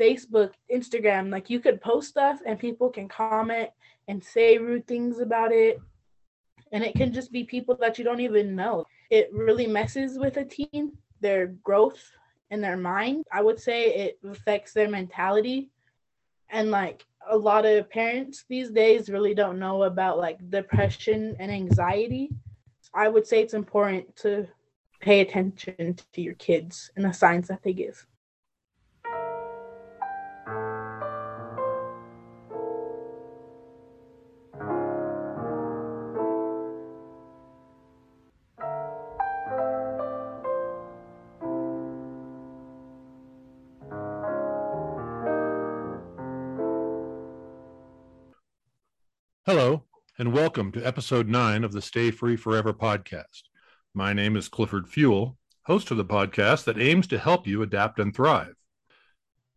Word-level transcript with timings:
Facebook, 0.00 0.52
Instagram, 0.72 1.30
like 1.30 1.50
you 1.50 1.60
could 1.60 1.80
post 1.80 2.08
stuff 2.08 2.40
and 2.46 2.58
people 2.58 2.88
can 2.88 3.06
comment 3.06 3.68
and 4.08 4.24
say 4.24 4.56
rude 4.56 4.86
things 4.86 5.20
about 5.20 5.52
it. 5.52 5.78
And 6.72 6.82
it 6.82 6.94
can 6.94 7.12
just 7.12 7.32
be 7.32 7.44
people 7.44 7.76
that 7.80 7.98
you 7.98 8.04
don't 8.04 8.20
even 8.20 8.56
know. 8.56 8.86
It 9.10 9.28
really 9.32 9.66
messes 9.66 10.18
with 10.18 10.36
a 10.38 10.44
teen, 10.44 10.92
their 11.20 11.48
growth 11.48 12.00
and 12.50 12.62
their 12.62 12.76
mind. 12.76 13.24
I 13.32 13.42
would 13.42 13.60
say 13.60 13.86
it 13.88 14.18
affects 14.26 14.72
their 14.72 14.88
mentality. 14.88 15.68
And 16.48 16.70
like 16.70 17.04
a 17.28 17.36
lot 17.36 17.66
of 17.66 17.90
parents 17.90 18.44
these 18.48 18.70
days 18.70 19.10
really 19.10 19.34
don't 19.34 19.58
know 19.58 19.82
about 19.82 20.18
like 20.18 20.50
depression 20.50 21.36
and 21.38 21.50
anxiety. 21.50 22.30
I 22.94 23.08
would 23.08 23.26
say 23.26 23.42
it's 23.42 23.54
important 23.54 24.16
to 24.16 24.48
pay 25.00 25.20
attention 25.20 25.96
to 26.12 26.20
your 26.20 26.34
kids 26.34 26.90
and 26.96 27.04
the 27.04 27.12
signs 27.12 27.48
that 27.48 27.62
they 27.62 27.72
give. 27.72 28.06
And 50.20 50.34
welcome 50.34 50.70
to 50.72 50.86
episode 50.86 51.30
nine 51.30 51.64
of 51.64 51.72
the 51.72 51.80
Stay 51.80 52.10
Free 52.10 52.36
Forever 52.36 52.74
podcast. 52.74 53.44
My 53.94 54.12
name 54.12 54.36
is 54.36 54.50
Clifford 54.50 54.86
Fuel, 54.86 55.38
host 55.62 55.90
of 55.90 55.96
the 55.96 56.04
podcast 56.04 56.64
that 56.64 56.78
aims 56.78 57.06
to 57.06 57.18
help 57.18 57.46
you 57.46 57.62
adapt 57.62 57.98
and 57.98 58.14
thrive. 58.14 58.54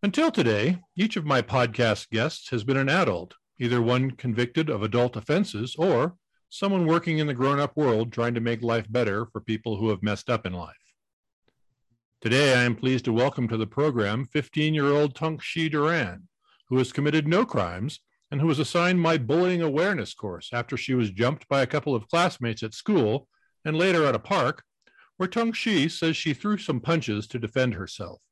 Until 0.02 0.31
today, 0.31 0.80
each 0.95 1.18
of 1.18 1.26
my 1.26 1.41
podcast 1.41 2.09
guests 2.12 2.49
has 2.52 2.63
been 2.63 2.77
an 2.77 2.88
adult, 2.88 3.34
either 3.59 3.81
one 3.81 4.12
convicted 4.12 4.70
of 4.70 4.84
adult 4.84 5.18
offenses 5.18 5.76
or 5.77 6.15
someone 6.48 6.87
working 6.87 7.18
in 7.18 7.27
the 7.27 7.34
grown 7.34 7.59
up 7.59 7.76
world 7.76 8.13
trying 8.13 8.34
to 8.34 8.40
make 8.40 8.63
life 8.63 8.90
better 8.90 9.26
for 9.26 9.41
people 9.41 9.76
who 9.76 9.90
have 9.90 10.02
messed 10.02 10.30
up 10.30 10.46
in 10.46 10.54
life. 10.54 10.93
Today, 12.21 12.57
I 12.57 12.63
am 12.63 12.77
pleased 12.77 13.04
to 13.04 13.12
welcome 13.12 13.49
to 13.49 13.57
the 13.57 13.68
program 13.68 14.24
15 14.24 14.74
year 14.74 14.87
old 14.87 15.13
Tanksi 15.13 15.70
Duran, 15.70 16.30
who 16.70 16.77
has 16.77 16.93
committed 16.93 17.27
no 17.27 17.46
crimes 17.46 17.99
and 18.34 18.41
who 18.41 18.48
was 18.48 18.57
assigned 18.57 18.99
my 18.99 19.15
bullying 19.15 19.62
awareness 19.62 20.15
course 20.15 20.49
after 20.51 20.76
she 20.76 20.95
was 20.95 21.12
jumped 21.12 21.48
by 21.48 21.62
a 21.62 21.67
couple 21.67 21.93
of 21.93 22.07
classmates 22.07 22.63
at 22.63 22.73
school 22.73 23.27
and 23.63 23.77
later 23.77 24.07
at 24.07 24.15
a 24.15 24.20
park, 24.20 24.63
where 25.17 25.29
Tanksi 25.29 25.87
says 25.87 26.17
she 26.17 26.34
threw 26.34 26.57
some 26.57 26.79
punches 26.79 27.27
to 27.27 27.37
defend 27.37 27.75
herself. 27.75 28.23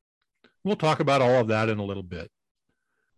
We'll 0.64 0.76
talk 0.76 1.02
about 1.02 1.22
all 1.22 1.42
of 1.42 1.50
that 1.50 1.70
in 1.70 1.78
a 1.78 1.86
little 1.86 2.02
bit. 2.02 2.32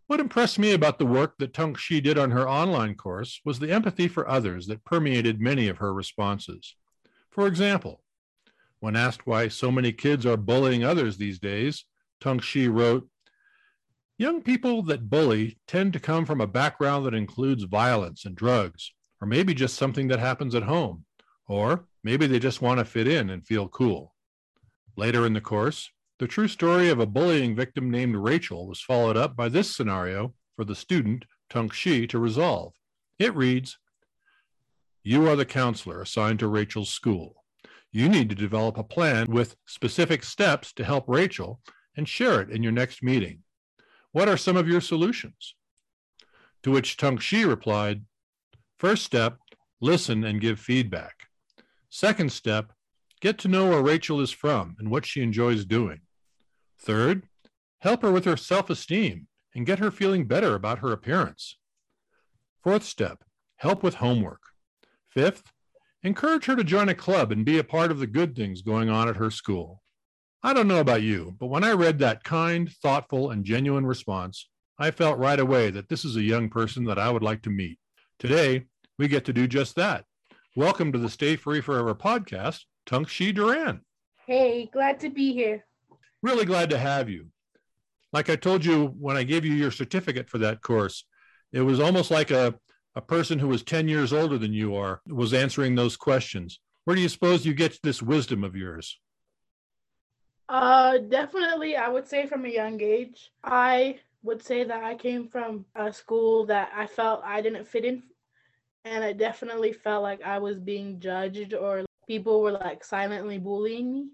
What 0.08 0.20
impressed 0.20 0.59
me 0.59 0.73
about 0.73 1.00
the 1.00 1.06
work 1.06 1.36
that 1.40 1.53
Tanksi 1.53 2.03
did 2.03 2.17
on 2.17 2.31
her 2.31 2.50
online 2.50 2.95
course 2.95 3.40
was 3.45 3.59
the 3.59 3.72
empathy 3.72 4.09
for 4.09 4.28
others 4.28 4.68
that 4.68 4.84
permeated 4.84 5.40
many 5.40 5.70
of 5.70 5.78
her 5.78 5.94
responses. 5.94 6.75
For 7.30 7.47
example, 7.47 8.03
when 8.81 8.97
asked 8.97 9.25
why 9.25 9.47
so 9.47 9.72
many 9.72 9.94
kids 9.94 10.25
are 10.25 10.36
bullying 10.36 10.84
others 10.84 11.16
these 11.16 11.40
days, 11.40 11.86
Tanksi 12.20 12.70
wrote, 12.70 13.08
Young 14.17 14.44
people 14.44 14.83
that 14.83 15.09
bully 15.09 15.58
tend 15.67 15.94
to 15.94 16.00
come 16.00 16.25
from 16.25 16.39
a 16.39 16.47
background 16.47 17.06
that 17.06 17.16
includes 17.16 17.64
violence 17.64 18.25
and 18.25 18.36
drugs, 18.36 18.94
or 19.19 19.28
maybe 19.28 19.56
just 19.56 19.75
something 19.75 20.08
that 20.09 20.19
happens 20.19 20.53
at 20.53 20.64
home, 20.64 21.06
or 21.47 21.88
maybe 22.03 22.28
they 22.28 22.38
just 22.38 22.61
want 22.61 22.78
to 22.78 22.86
fit 22.86 23.08
in 23.08 23.31
and 23.31 23.47
feel 23.47 23.67
cool. 23.67 24.14
Later 24.95 25.25
in 25.25 25.34
the 25.34 25.41
course, 25.41 25.89
the 26.19 26.28
true 26.28 26.47
story 26.47 26.89
of 26.89 27.00
a 27.00 27.08
bullying 27.08 27.56
victim 27.56 27.89
named 27.89 28.16
Rachel 28.16 28.67
was 28.67 28.80
followed 28.80 29.17
up 29.17 29.36
by 29.36 29.50
this 29.50 29.75
scenario 29.75 30.36
for 30.56 30.64
the 30.64 30.75
student, 30.75 31.25
Tanksi, 31.50 32.08
to 32.09 32.19
resolve. 32.19 32.73
It 33.17 33.36
reads 33.36 33.80
You 35.02 35.28
are 35.28 35.36
the 35.36 35.45
counselor 35.45 36.03
assigned 36.03 36.38
to 36.39 36.47
Rachel's 36.47 36.90
school. 36.90 37.44
You 37.91 38.09
need 38.09 38.29
to 38.29 38.35
develop 38.35 38.78
a 38.78 38.84
plan 38.84 39.31
with 39.31 39.56
specific 39.66 40.23
steps 40.23 40.72
to 40.73 40.84
help 40.84 41.06
Rachel 41.07 41.62
and 41.97 42.07
share 42.07 42.41
it 42.41 42.52
in 42.52 42.62
your 42.62 42.72
next 42.72 43.02
meeting. 43.02 43.43
What 44.13 44.29
are 44.29 44.38
some 44.38 44.56
of 44.56 44.68
your 44.68 44.79
solutions? 44.79 45.56
To 46.62 46.72
which 46.72 46.97
Tanksi 46.97 47.47
replied, 47.47 48.06
First 48.78 49.03
step, 49.03 49.40
listen 49.81 50.24
and 50.24 50.40
give 50.40 50.59
feedback. 50.59 51.28
Second 51.90 52.31
step, 52.31 52.73
get 53.22 53.40
to 53.40 53.47
know 53.47 53.69
where 53.69 53.81
Rachel 53.81 54.22
is 54.22 54.31
from 54.31 54.75
and 54.78 54.91
what 54.91 55.06
she 55.06 55.22
enjoys 55.22 55.66
doing. 55.66 56.02
Third, 56.79 57.28
help 57.79 58.03
her 58.03 58.12
with 58.12 58.25
her 58.25 58.38
self 58.38 58.69
esteem 58.69 59.28
and 59.56 59.66
get 59.66 59.79
her 59.79 59.90
feeling 59.90 60.25
better 60.25 60.53
about 60.53 60.79
her 60.79 60.91
appearance. 60.91 61.57
Fourth 62.63 62.84
step, 62.84 63.23
help 63.57 63.81
with 63.81 63.96
homework. 63.96 64.41
Fifth, 65.09 65.52
encourage 66.03 66.46
her 66.46 66.56
to 66.56 66.63
join 66.63 66.88
a 66.88 66.96
club 66.96 67.31
and 67.31 67.46
be 67.46 67.57
a 67.57 67.63
part 67.63 67.90
of 67.90 68.00
the 68.00 68.07
good 68.07 68.35
things 68.35 68.62
going 68.62 68.90
on 68.90 69.09
at 69.09 69.18
her 69.18 69.31
school. 69.31 69.83
I 70.46 70.52
don't 70.52 70.68
know 70.68 70.81
about 70.81 71.04
you, 71.04 71.38
but 71.40 71.48
when 71.48 71.64
I 71.64 71.72
read 71.72 72.00
that 72.00 72.26
kind, 72.26 72.70
thoughtful, 72.70 73.31
and 73.31 73.46
genuine 73.46 73.86
response, 73.86 74.50
I 74.78 74.92
felt 74.92 75.18
right 75.18 75.40
away 75.40 75.70
that 75.70 75.88
this 75.88 76.04
is 76.04 76.18
a 76.18 76.22
young 76.22 76.50
person 76.50 76.84
that 76.84 77.00
I 77.00 77.09
would 77.09 77.24
like 77.24 77.44
to 77.44 77.50
meet. 77.50 77.80
Today, 78.20 78.66
we 79.00 79.08
get 79.08 79.24
to 79.24 79.32
do 79.32 79.48
just 79.48 79.78
that. 79.78 80.03
Welcome 80.53 80.92
to 80.92 81.00
the 81.00 81.08
Stay 81.08 81.38
Free 81.38 81.62
Forever 81.62 81.96
podcast, 81.96 82.59
Tanksi 82.86 83.34
Duran. 83.34 83.86
Hey, 84.28 84.70
glad 84.74 85.00
to 85.00 85.09
be 85.09 85.32
here. 85.32 85.64
Really 86.22 86.44
glad 86.44 86.70
to 86.72 86.78
have 86.78 87.09
you. 87.09 87.28
Like 88.12 88.30
I 88.30 88.36
told 88.36 88.66
you 88.66 88.88
when 89.00 89.16
I 89.16 89.24
gave 89.24 89.46
you 89.46 89.53
your 89.53 89.72
certificate 89.72 90.30
for 90.30 90.40
that 90.40 90.62
course, 90.62 91.06
it 91.53 91.62
was 91.62 91.80
almost 91.80 92.12
like 92.12 92.32
a, 92.32 92.53
a 92.96 93.02
person 93.02 93.40
who 93.40 93.48
was 93.48 93.64
10 93.64 93.88
years 93.88 94.12
older 94.12 94.38
than 94.38 94.52
you 94.52 94.76
are 94.76 95.00
was 95.08 95.34
answering 95.34 95.76
those 95.76 95.96
questions. 95.96 96.59
Where 96.84 96.98
do 96.98 97.02
you 97.02 97.08
suppose 97.08 97.46
you 97.46 97.53
get 97.53 97.80
this 97.82 98.02
wisdom 98.02 98.44
of 98.44 98.58
yours? 98.58 99.00
Uh, 100.50 100.98
definitely, 100.98 101.76
I 101.76 101.90
would 101.90 102.08
say 102.08 102.26
from 102.28 102.46
a 102.46 102.50
young 102.50 102.81
age. 102.81 103.31
I 103.44 104.00
would 104.24 104.42
say 104.42 104.64
that 104.64 104.84
I 104.84 104.96
came 104.96 105.28
from 105.28 105.66
a 105.76 105.92
school 105.92 106.46
that 106.48 106.72
I 106.76 106.88
felt 106.88 107.22
I 107.24 107.42
didn't 107.42 107.68
fit 107.68 107.86
in, 107.86 108.04
and 108.86 109.03
I 109.03 109.14
definitely 109.14 109.74
felt 109.74 110.03
like 110.03 110.22
I 110.24 110.40
was 110.40 110.59
being 110.59 111.00
judged 111.00 111.53
or 111.53 111.86
people 112.08 112.42
were 112.42 112.52
like 112.52 112.84
silently 112.84 113.38
bullying 113.38 113.92
me. 113.94 114.08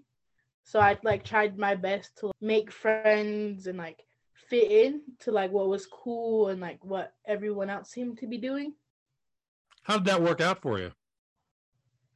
So 0.64 0.80
I 0.80 0.96
like 1.02 1.24
tried 1.24 1.58
my 1.58 1.74
best 1.74 2.16
to 2.18 2.30
make 2.40 2.70
friends 2.70 3.66
and 3.66 3.78
like 3.78 4.04
fit 4.34 4.70
in 4.70 5.02
to 5.20 5.32
like 5.32 5.50
what 5.50 5.68
was 5.68 5.86
cool 5.86 6.48
and 6.48 6.60
like 6.60 6.84
what 6.84 7.14
everyone 7.26 7.70
else 7.70 7.90
seemed 7.90 8.18
to 8.18 8.26
be 8.26 8.38
doing. 8.38 8.74
How 9.82 9.96
did 9.98 10.06
that 10.06 10.22
work 10.22 10.40
out 10.40 10.62
for 10.62 10.78
you? 10.78 10.92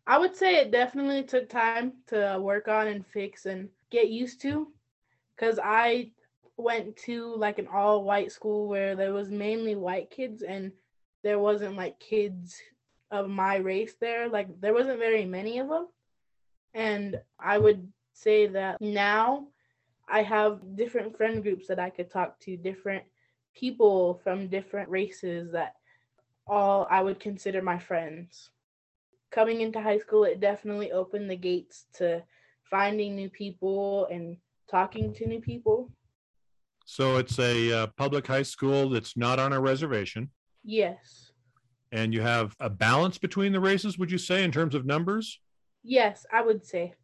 I 0.07 0.19
would 0.19 0.37
say 0.37 0.57
it 0.57 0.71
definitely 0.71 1.23
took 1.25 1.49
time 1.49 1.95
to 2.09 2.39
work 2.41 2.69
on 2.69 2.89
and 2.89 3.07
fix 3.07 3.47
and 3.47 3.69
get 3.95 4.11
used 4.11 4.41
to 4.43 4.69
because 5.35 5.59
I 5.63 6.11
went 6.57 6.97
to 6.99 7.35
like 7.37 7.59
an 7.59 7.69
all 7.73 8.05
white 8.05 8.33
school 8.33 8.69
where 8.69 8.95
there 8.95 9.13
was 9.13 9.29
mainly 9.29 9.75
white 9.75 10.11
kids 10.11 10.43
and 10.43 10.73
there 11.23 11.39
wasn't 11.39 11.77
like 11.77 11.99
kids 11.99 12.61
of 13.11 13.29
my 13.29 13.57
race 13.57 13.95
there. 14.01 14.29
Like 14.29 14.61
there 14.61 14.75
wasn't 14.75 14.99
very 14.99 15.25
many 15.25 15.59
of 15.59 15.69
them. 15.69 15.89
And 16.75 17.21
I 17.39 17.59
would 17.59 17.89
say 18.13 18.47
that 18.49 18.81
now 18.81 19.49
I 20.09 20.23
have 20.23 20.77
different 20.77 21.17
friend 21.17 21.43
groups 21.43 21.67
that 21.69 21.79
I 21.79 21.91
could 21.91 22.11
talk 22.11 22.39
to, 22.41 22.57
different 22.57 23.05
people 23.55 24.21
from 24.23 24.49
different 24.49 24.89
races 24.89 25.53
that 25.53 25.75
all 26.47 26.87
I 26.91 27.01
would 27.01 27.21
consider 27.21 27.63
my 27.63 27.79
friends. 27.79 28.51
Coming 29.31 29.61
into 29.61 29.81
high 29.81 29.99
school, 29.99 30.25
it 30.25 30.41
definitely 30.41 30.93
opened 30.93 31.31
the 31.31 31.37
gates 31.37 31.87
to 31.95 32.23
finding 32.71 33.15
new 33.15 33.31
people 33.31 34.07
and 34.11 34.37
talking 34.71 35.13
to 35.15 35.27
new 35.27 35.41
people. 35.41 35.91
So 36.87 37.17
it's 37.17 37.39
a 37.39 37.73
uh, 37.73 37.87
public 37.97 38.27
high 38.27 38.43
school 38.43 38.91
that's 38.91 39.17
not 39.17 39.39
on 39.39 39.53
a 39.53 39.61
reservation. 39.61 40.31
Yes. 40.63 41.31
And 41.93 42.13
you 42.13 42.23
have 42.23 42.55
a 42.61 42.69
balance 42.69 43.19
between 43.19 43.53
the 43.53 43.61
races, 43.61 43.99
would 43.99 44.11
you 44.11 44.19
say, 44.19 44.43
in 44.45 44.51
terms 44.51 44.75
of 44.75 44.85
numbers? 44.85 45.41
Yes, 45.83 46.27
I 46.33 46.43
would 46.43 46.67
say. 46.67 46.95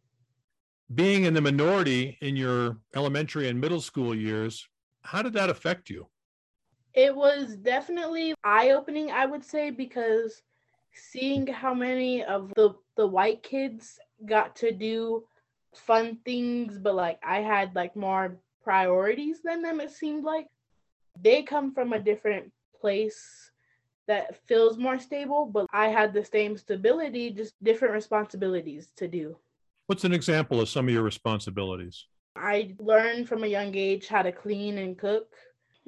Being 0.93 1.23
in 1.23 1.33
the 1.33 1.41
minority 1.41 2.17
in 2.21 2.35
your 2.35 2.77
elementary 2.95 3.47
and 3.47 3.59
middle 3.59 3.79
school 3.79 4.13
years, 4.13 4.67
how 5.03 5.21
did 5.21 5.33
that 5.33 5.49
affect 5.49 5.89
you? 5.89 6.07
It 6.93 7.15
was 7.15 7.55
definitely 7.55 8.35
eye 8.43 8.71
opening, 8.71 9.11
I 9.11 9.25
would 9.25 9.45
say, 9.45 9.69
because 9.69 10.41
seeing 10.93 11.47
how 11.47 11.73
many 11.73 12.23
of 12.23 12.51
the, 12.55 12.75
the 12.97 13.07
white 13.07 13.41
kids 13.43 13.97
got 14.25 14.55
to 14.57 14.71
do 14.71 15.23
fun 15.75 16.17
things, 16.25 16.77
but 16.77 16.95
like 16.95 17.19
I 17.23 17.39
had 17.39 17.75
like 17.75 17.95
more 17.95 18.37
priorities 18.63 19.41
than 19.43 19.61
them, 19.61 19.79
it 19.79 19.91
seemed 19.91 20.23
like. 20.23 20.47
They 21.19 21.43
come 21.43 21.73
from 21.73 21.93
a 21.93 21.99
different 21.99 22.51
place 22.79 23.51
that 24.07 24.35
feels 24.47 24.77
more 24.77 24.99
stable, 24.99 25.45
but 25.45 25.67
I 25.71 25.89
had 25.89 26.13
the 26.13 26.25
same 26.25 26.57
stability, 26.57 27.31
just 27.31 27.53
different 27.63 27.93
responsibilities 27.93 28.91
to 28.97 29.07
do. 29.07 29.37
What's 29.87 30.03
an 30.03 30.13
example 30.13 30.61
of 30.61 30.69
some 30.69 30.87
of 30.87 30.93
your 30.93 31.03
responsibilities? 31.03 32.05
I 32.35 32.75
learned 32.79 33.27
from 33.27 33.43
a 33.43 33.47
young 33.47 33.75
age 33.75 34.07
how 34.07 34.21
to 34.21 34.31
clean 34.31 34.77
and 34.77 34.97
cook. 34.97 35.27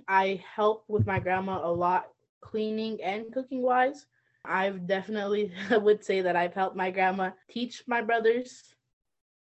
I 0.07 0.43
help 0.55 0.83
with 0.87 1.05
my 1.05 1.19
grandma 1.19 1.65
a 1.65 1.71
lot, 1.71 2.09
cleaning 2.41 3.01
and 3.01 3.31
cooking 3.31 3.61
wise. 3.61 4.05
I've 4.45 4.85
definitely 4.87 5.53
would 5.71 6.03
say 6.03 6.21
that 6.21 6.35
I've 6.35 6.53
helped 6.53 6.75
my 6.75 6.91
grandma 6.91 7.31
teach 7.49 7.83
my 7.87 8.01
brothers. 8.01 8.72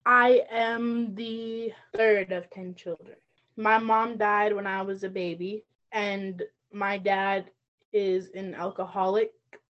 I 0.05 0.43
am 0.51 1.15
the 1.15 1.73
third 1.95 2.31
of 2.31 2.49
10 2.51 2.75
children. 2.75 3.17
My 3.57 3.79
mom 3.79 4.17
died 4.17 4.53
when 4.53 4.67
I 4.67 4.83
was 4.83 5.03
a 5.03 5.09
baby, 5.09 5.63
and 5.91 6.43
my 6.71 6.97
dad 6.97 7.49
is 7.91 8.29
an 8.35 8.53
alcoholic, 8.53 9.33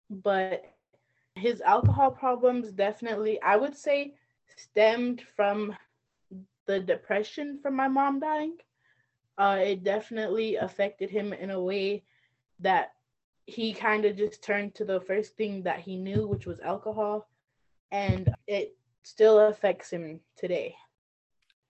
but 0.10 0.64
his 1.36 1.60
alcohol 1.62 2.12
problems 2.12 2.72
definitely, 2.72 3.42
I 3.42 3.58
would 3.58 3.76
say, 3.76 4.14
stemmed 4.56 5.22
from 5.36 5.76
the 6.66 6.80
depression 6.80 7.60
from 7.62 7.76
my 7.76 7.88
mom 7.88 8.20
dying. 8.20 8.58
Uh, 9.38 9.60
it 9.62 9.84
definitely 9.84 10.56
affected 10.56 11.10
him 11.10 11.34
in 11.34 11.50
a 11.50 11.62
way 11.62 12.04
that 12.60 12.94
he 13.48 13.74
kind 13.74 14.06
of 14.06 14.16
just 14.16 14.44
turned 14.44 14.76
to 14.76 14.86
the 14.86 15.02
first 15.02 15.36
thing 15.36 15.64
that 15.64 15.80
he 15.80 15.98
knew, 15.98 16.28
which 16.28 16.46
was 16.46 16.60
alcohol, 16.60 17.28
and 17.92 18.34
it 18.48 18.78
still 19.04 19.40
affects 19.40 19.92
him 19.92 20.20
today. 20.38 20.76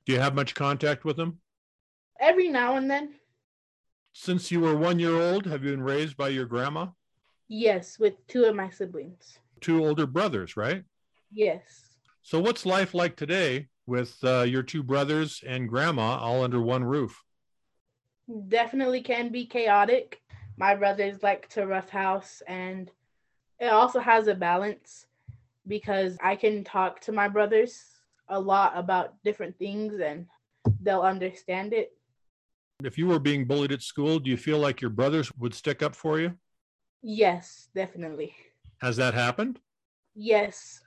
Do 0.05 0.13
you 0.13 0.19
have 0.19 0.35
much 0.35 0.55
contact 0.55 1.05
with 1.05 1.19
him? 1.19 1.39
Every 2.19 2.49
now 2.49 2.75
and 2.75 2.89
then. 2.89 3.15
Since 4.13 4.51
you 4.51 4.59
were 4.59 4.75
one 4.75 4.99
year 4.99 5.15
old, 5.15 5.45
have 5.45 5.63
you 5.63 5.71
been 5.71 5.83
raised 5.83 6.17
by 6.17 6.29
your 6.29 6.45
grandma? 6.45 6.87
Yes, 7.47 7.97
with 7.99 8.25
two 8.27 8.45
of 8.45 8.55
my 8.55 8.69
siblings. 8.69 9.39
Two 9.61 9.85
older 9.85 10.05
brothers, 10.05 10.57
right? 10.57 10.83
Yes. 11.31 11.97
So, 12.23 12.39
what's 12.39 12.65
life 12.65 12.93
like 12.93 13.15
today 13.15 13.67
with 13.85 14.17
uh, 14.23 14.41
your 14.41 14.63
two 14.63 14.83
brothers 14.83 15.43
and 15.45 15.69
grandma 15.69 16.17
all 16.17 16.43
under 16.43 16.61
one 16.61 16.83
roof? 16.83 17.23
Definitely 18.47 19.01
can 19.01 19.31
be 19.31 19.45
chaotic. 19.45 20.21
My 20.57 20.75
brothers 20.75 21.23
like 21.23 21.47
to 21.49 21.65
roughhouse, 21.65 22.41
and 22.47 22.91
it 23.59 23.67
also 23.67 23.99
has 23.99 24.27
a 24.27 24.35
balance 24.35 25.07
because 25.67 26.17
I 26.21 26.35
can 26.35 26.63
talk 26.63 27.01
to 27.01 27.11
my 27.11 27.27
brothers 27.27 27.83
a 28.29 28.39
lot 28.39 28.73
about 28.75 29.15
different 29.23 29.57
things 29.57 29.99
and 29.99 30.25
they'll 30.81 31.01
understand 31.01 31.73
it. 31.73 31.91
If 32.83 32.97
you 32.97 33.07
were 33.07 33.19
being 33.19 33.45
bullied 33.45 33.71
at 33.71 33.81
school, 33.81 34.19
do 34.19 34.29
you 34.29 34.37
feel 34.37 34.57
like 34.57 34.81
your 34.81 34.89
brothers 34.89 35.31
would 35.37 35.53
stick 35.53 35.83
up 35.83 35.95
for 35.95 36.19
you? 36.19 36.33
Yes, 37.03 37.69
definitely. 37.75 38.33
Has 38.81 38.97
that 38.97 39.13
happened? 39.13 39.59
Yes. 40.15 40.81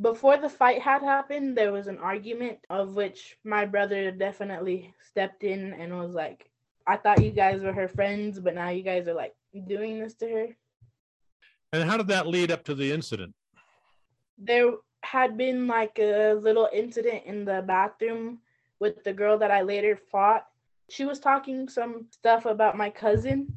Before 0.00 0.36
the 0.36 0.48
fight 0.48 0.82
had 0.82 1.02
happened, 1.02 1.56
there 1.56 1.72
was 1.72 1.86
an 1.86 1.98
argument 1.98 2.58
of 2.70 2.96
which 2.96 3.36
my 3.44 3.64
brother 3.64 4.10
definitely 4.10 4.94
stepped 5.08 5.44
in 5.44 5.72
and 5.74 5.96
was 5.96 6.14
like, 6.14 6.50
I 6.86 6.96
thought 6.96 7.22
you 7.22 7.30
guys 7.30 7.62
were 7.62 7.72
her 7.72 7.88
friends, 7.88 8.40
but 8.40 8.54
now 8.54 8.70
you 8.70 8.82
guys 8.82 9.06
are 9.06 9.14
like 9.14 9.34
doing 9.68 10.00
this 10.00 10.14
to 10.14 10.28
her. 10.28 10.46
And 11.72 11.88
how 11.88 11.96
did 11.96 12.08
that 12.08 12.26
lead 12.26 12.50
up 12.50 12.64
to 12.64 12.74
the 12.74 12.90
incident? 12.90 13.34
There 14.44 14.72
had 15.02 15.36
been 15.36 15.66
like 15.66 15.98
a 15.98 16.34
little 16.34 16.68
incident 16.72 17.24
in 17.26 17.44
the 17.44 17.62
bathroom 17.66 18.38
with 18.80 19.04
the 19.04 19.12
girl 19.12 19.38
that 19.38 19.50
I 19.50 19.62
later 19.62 19.98
fought. 20.10 20.46
She 20.90 21.04
was 21.04 21.20
talking 21.20 21.68
some 21.68 22.06
stuff 22.10 22.46
about 22.46 22.76
my 22.76 22.90
cousin 22.90 23.56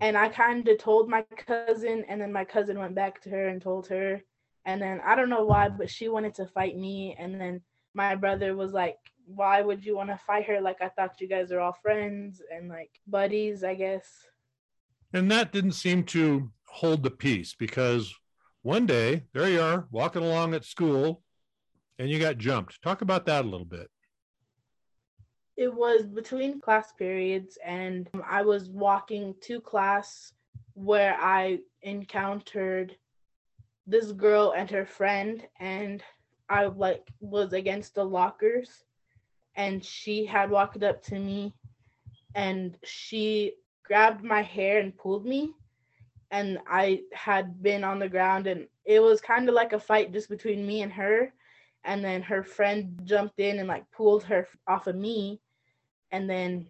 and 0.00 0.16
I 0.16 0.28
kind 0.28 0.66
of 0.68 0.78
told 0.78 1.08
my 1.08 1.22
cousin 1.36 2.04
and 2.08 2.20
then 2.20 2.32
my 2.32 2.44
cousin 2.44 2.78
went 2.78 2.94
back 2.94 3.20
to 3.22 3.30
her 3.30 3.48
and 3.48 3.60
told 3.60 3.88
her. 3.88 4.22
And 4.64 4.80
then 4.80 5.00
I 5.04 5.14
don't 5.14 5.30
know 5.30 5.44
why 5.44 5.68
but 5.68 5.90
she 5.90 6.08
wanted 6.08 6.34
to 6.34 6.46
fight 6.46 6.76
me 6.76 7.16
and 7.18 7.40
then 7.40 7.62
my 7.94 8.14
brother 8.14 8.54
was 8.54 8.72
like 8.72 8.98
why 9.26 9.60
would 9.60 9.84
you 9.84 9.94
want 9.94 10.08
to 10.08 10.20
fight 10.26 10.46
her? 10.46 10.60
Like 10.60 10.80
I 10.80 10.88
thought 10.88 11.20
you 11.20 11.28
guys 11.28 11.52
are 11.52 11.60
all 11.60 11.76
friends 11.82 12.40
and 12.54 12.68
like 12.68 12.90
buddies 13.06 13.64
I 13.64 13.74
guess. 13.74 14.06
And 15.12 15.30
that 15.30 15.52
didn't 15.52 15.72
seem 15.72 16.04
to 16.04 16.50
hold 16.66 17.02
the 17.02 17.10
peace 17.10 17.54
because 17.58 18.14
one 18.68 18.84
day 18.84 19.22
there 19.32 19.48
you 19.48 19.62
are 19.62 19.88
walking 19.90 20.22
along 20.22 20.52
at 20.52 20.62
school 20.62 21.22
and 21.98 22.10
you 22.10 22.18
got 22.18 22.36
jumped. 22.36 22.82
Talk 22.82 23.00
about 23.00 23.24
that 23.24 23.46
a 23.46 23.48
little 23.48 23.64
bit. 23.64 23.88
It 25.56 25.72
was 25.72 26.02
between 26.02 26.60
class 26.60 26.92
periods 26.92 27.56
and 27.64 28.10
I 28.28 28.42
was 28.42 28.68
walking 28.68 29.34
to 29.44 29.58
class 29.62 30.34
where 30.74 31.16
I 31.18 31.60
encountered 31.80 32.94
this 33.86 34.12
girl 34.12 34.52
and 34.54 34.70
her 34.70 34.84
friend 34.84 35.42
and 35.58 36.02
I 36.50 36.66
like 36.66 37.08
was 37.20 37.54
against 37.54 37.94
the 37.94 38.04
lockers 38.04 38.84
and 39.56 39.82
she 39.82 40.26
had 40.26 40.50
walked 40.50 40.82
up 40.82 41.02
to 41.04 41.18
me 41.18 41.54
and 42.34 42.76
she 42.84 43.54
grabbed 43.82 44.22
my 44.22 44.42
hair 44.42 44.78
and 44.78 44.94
pulled 44.94 45.24
me 45.24 45.54
and 46.30 46.58
I 46.68 47.02
had 47.12 47.62
been 47.62 47.84
on 47.84 47.98
the 47.98 48.08
ground 48.08 48.46
and 48.46 48.66
it 48.84 49.00
was 49.00 49.20
kind 49.20 49.48
of 49.48 49.54
like 49.54 49.72
a 49.72 49.80
fight 49.80 50.12
just 50.12 50.28
between 50.28 50.66
me 50.66 50.82
and 50.82 50.92
her 50.92 51.32
and 51.84 52.04
then 52.04 52.22
her 52.22 52.42
friend 52.42 53.00
jumped 53.04 53.38
in 53.38 53.58
and 53.58 53.68
like 53.68 53.90
pulled 53.90 54.24
her 54.24 54.46
off 54.66 54.86
of 54.86 54.96
me 54.96 55.40
and 56.10 56.28
then 56.28 56.66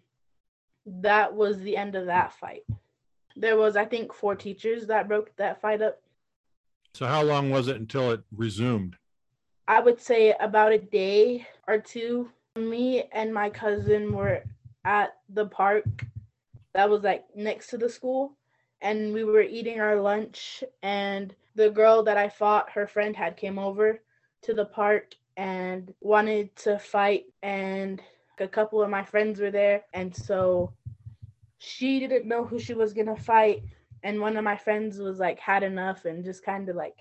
that 0.86 1.34
was 1.34 1.58
the 1.60 1.76
end 1.76 1.94
of 1.94 2.06
that 2.06 2.32
fight. 2.32 2.64
There 3.36 3.56
was, 3.56 3.76
I 3.76 3.84
think, 3.84 4.12
four 4.12 4.34
teachers 4.34 4.86
that 4.86 5.08
broke 5.08 5.34
that 5.36 5.60
fight 5.60 5.82
up. 5.82 6.00
So, 6.94 7.06
how 7.06 7.22
long 7.22 7.50
was 7.50 7.68
it 7.68 7.76
until 7.76 8.10
it 8.10 8.20
resumed? 8.34 8.96
I 9.68 9.80
would 9.80 10.00
say 10.00 10.34
about 10.40 10.72
a 10.72 10.78
day 10.78 11.46
or 11.66 11.78
two. 11.78 12.30
Me 12.56 13.04
and 13.12 13.32
my 13.32 13.50
cousin 13.50 14.12
were 14.12 14.42
at 14.84 15.10
the 15.28 15.46
park 15.46 15.84
that 16.74 16.90
was 16.90 17.02
like 17.02 17.24
next 17.36 17.68
to 17.68 17.78
the 17.78 17.88
school, 17.88 18.36
and 18.80 19.12
we 19.12 19.24
were 19.24 19.42
eating 19.42 19.80
our 19.80 20.00
lunch. 20.00 20.62
And 20.82 21.34
the 21.54 21.70
girl 21.70 22.02
that 22.04 22.16
I 22.16 22.28
fought, 22.28 22.70
her 22.70 22.86
friend 22.86 23.16
had 23.16 23.36
came 23.36 23.58
over 23.58 24.00
to 24.42 24.54
the 24.54 24.66
park 24.66 25.14
and 25.36 25.92
wanted 26.00 26.54
to 26.56 26.78
fight 26.78 27.26
and 27.42 28.02
a 28.40 28.48
couple 28.48 28.82
of 28.82 28.90
my 28.90 29.04
friends 29.04 29.40
were 29.40 29.50
there, 29.50 29.84
and 29.94 30.14
so 30.14 30.72
she 31.58 31.98
didn't 31.98 32.26
know 32.26 32.44
who 32.44 32.58
she 32.58 32.74
was 32.74 32.92
gonna 32.92 33.16
fight. 33.16 33.62
And 34.04 34.20
one 34.20 34.36
of 34.36 34.44
my 34.44 34.56
friends 34.56 34.98
was 34.98 35.18
like 35.18 35.40
had 35.40 35.62
enough 35.62 36.04
and 36.04 36.24
just 36.24 36.44
kind 36.44 36.68
of 36.68 36.76
like 36.76 36.96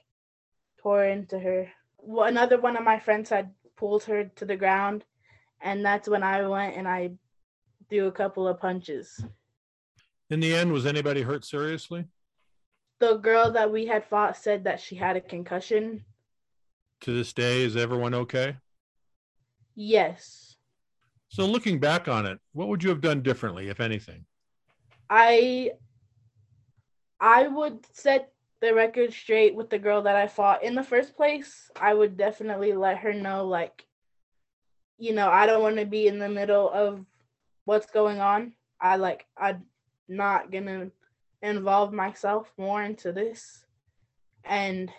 tore 0.80 1.06
into 1.06 1.40
her. 1.40 1.70
Well, 2.00 2.26
another 2.26 2.60
one 2.60 2.76
of 2.76 2.84
my 2.84 3.00
friends 3.00 3.30
had 3.30 3.54
pulled 3.76 4.04
her 4.06 4.26
to 4.36 4.46
the 4.46 4.56
ground, 4.56 5.04
and 5.62 5.86
that's 5.86 6.10
when 6.10 6.24
I 6.24 6.46
went 6.48 6.76
and 6.76 6.88
I 6.88 7.12
threw 7.90 8.08
a 8.08 8.12
couple 8.12 8.48
of 8.48 8.60
punches. 8.60 9.24
In 10.30 10.40
the 10.40 10.54
end, 10.54 10.72
was 10.72 10.86
anybody 10.86 11.22
hurt 11.22 11.46
seriously? 11.46 12.06
The 13.00 13.16
girl 13.18 13.52
that 13.52 13.72
we 13.72 13.86
had 13.86 14.06
fought 14.06 14.36
said 14.36 14.64
that 14.66 14.80
she 14.80 14.96
had 14.96 15.16
a 15.16 15.22
concussion. 15.22 16.04
To 17.02 17.14
this 17.14 17.32
day, 17.32 17.62
is 17.62 17.78
everyone 17.78 18.14
okay? 18.14 18.58
Yes. 19.76 20.56
So 21.30 21.46
looking 21.46 21.80
back 21.80 22.08
on 22.08 22.26
it, 22.26 22.40
what 22.54 22.68
would 22.68 22.84
you 22.84 22.90
have 22.90 23.02
done 23.02 23.22
differently, 23.22 23.70
if 23.70 23.80
anything? 23.80 24.26
I 25.10 25.72
I 27.20 27.48
would 27.48 27.86
set 27.94 28.32
the 28.60 28.74
record 28.74 29.14
straight 29.14 29.56
with 29.56 29.70
the 29.70 29.80
girl 29.80 30.02
that 30.04 30.16
I 30.16 30.28
fought 30.28 30.64
in 30.64 30.76
the 30.76 30.84
first 30.84 31.16
place. 31.16 31.70
I 31.80 31.94
would 31.94 32.18
definitely 32.18 32.74
let 32.74 32.98
her 32.98 33.14
know 33.14 33.46
like 33.46 33.86
you 34.98 35.14
know, 35.14 35.30
I 35.30 35.46
don't 35.46 35.62
want 35.62 35.78
to 35.78 35.86
be 35.86 36.08
in 36.08 36.18
the 36.18 36.28
middle 36.28 36.72
of 36.72 37.06
what's 37.66 37.86
going 37.92 38.20
on. 38.20 38.54
I 38.82 38.96
like 38.96 39.26
I'm 39.38 39.64
not 40.08 40.52
to 40.52 40.92
involve 41.42 41.94
myself 41.94 42.52
more 42.58 42.84
into 42.84 43.12
this. 43.12 43.66
And 44.44 44.92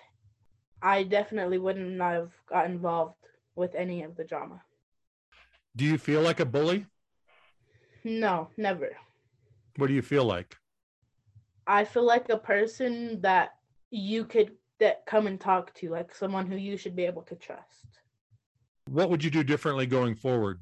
I 0.82 1.02
definitely 1.02 1.58
wouldn't 1.58 2.00
have 2.00 2.30
got 2.46 2.66
involved 2.66 3.14
with 3.56 3.74
any 3.74 4.02
of 4.02 4.16
the 4.16 4.24
drama. 4.24 4.62
Do 5.74 5.84
you 5.84 5.98
feel 5.98 6.22
like 6.22 6.40
a 6.40 6.46
bully? 6.46 6.86
No, 8.04 8.48
never. 8.56 8.96
What 9.76 9.88
do 9.88 9.94
you 9.94 10.02
feel 10.02 10.24
like? 10.24 10.56
I 11.66 11.84
feel 11.84 12.04
like 12.04 12.28
a 12.28 12.38
person 12.38 13.20
that 13.20 13.54
you 13.90 14.24
could 14.24 14.52
that 14.80 15.04
come 15.06 15.26
and 15.26 15.40
talk 15.40 15.74
to, 15.74 15.90
like 15.90 16.14
someone 16.14 16.46
who 16.46 16.56
you 16.56 16.76
should 16.76 16.94
be 16.94 17.04
able 17.04 17.22
to 17.22 17.34
trust. 17.34 18.00
What 18.88 19.10
would 19.10 19.22
you 19.22 19.30
do 19.30 19.42
differently 19.42 19.86
going 19.86 20.14
forward? 20.14 20.60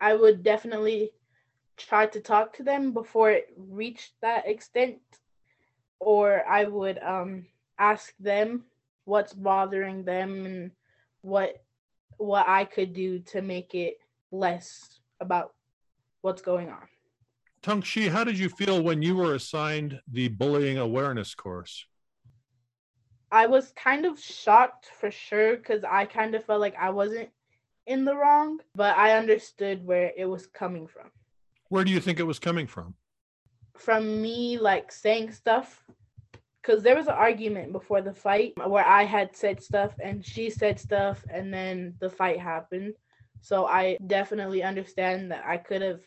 I 0.00 0.14
would 0.14 0.42
definitely 0.42 1.10
try 1.76 2.06
to 2.06 2.20
talk 2.20 2.56
to 2.56 2.62
them 2.62 2.92
before 2.92 3.30
it 3.30 3.52
reached 3.56 4.12
that 4.22 4.46
extent, 4.46 4.98
or 6.00 6.46
I 6.46 6.64
would 6.64 6.98
um, 7.02 7.46
ask 7.78 8.14
them 8.18 8.64
what's 9.04 9.32
bothering 9.32 10.04
them 10.04 10.46
and 10.46 10.70
what 11.22 11.62
what 12.18 12.48
I 12.48 12.64
could 12.64 12.92
do 12.92 13.18
to 13.18 13.42
make 13.42 13.74
it 13.74 13.98
less 14.30 15.00
about 15.20 15.52
what's 16.22 16.42
going 16.42 16.68
on. 16.68 16.86
Tanksi, 17.62 18.08
how 18.08 18.24
did 18.24 18.38
you 18.38 18.48
feel 18.48 18.82
when 18.82 19.02
you 19.02 19.16
were 19.16 19.34
assigned 19.34 20.00
the 20.12 20.28
bullying 20.28 20.78
awareness 20.78 21.34
course? 21.34 21.86
I 23.32 23.46
was 23.46 23.72
kind 23.72 24.04
of 24.06 24.20
shocked 24.20 24.90
for 25.00 25.10
sure 25.10 25.56
because 25.56 25.82
I 25.82 26.04
kind 26.04 26.34
of 26.34 26.44
felt 26.44 26.60
like 26.60 26.76
I 26.78 26.90
wasn't 26.90 27.30
in 27.86 28.04
the 28.04 28.14
wrong, 28.14 28.60
but 28.74 28.96
I 28.96 29.16
understood 29.16 29.84
where 29.84 30.12
it 30.16 30.26
was 30.26 30.46
coming 30.46 30.86
from. 30.86 31.10
Where 31.68 31.84
do 31.84 31.90
you 31.90 32.00
think 32.00 32.20
it 32.20 32.26
was 32.26 32.38
coming 32.38 32.66
from? 32.66 32.94
From 33.76 34.22
me 34.22 34.58
like 34.58 34.92
saying 34.92 35.32
stuff 35.32 35.84
because 36.64 36.82
there 36.82 36.96
was 36.96 37.08
an 37.08 37.14
argument 37.14 37.72
before 37.72 38.00
the 38.00 38.14
fight 38.14 38.54
where 38.66 38.86
I 38.86 39.04
had 39.04 39.36
said 39.36 39.62
stuff 39.62 39.92
and 40.02 40.24
she 40.24 40.48
said 40.48 40.80
stuff, 40.80 41.24
and 41.28 41.52
then 41.52 41.94
the 42.00 42.08
fight 42.08 42.40
happened. 42.40 42.94
So 43.42 43.66
I 43.66 43.98
definitely 44.06 44.62
understand 44.62 45.30
that 45.30 45.44
I 45.46 45.58
could 45.58 45.82
have 45.82 46.00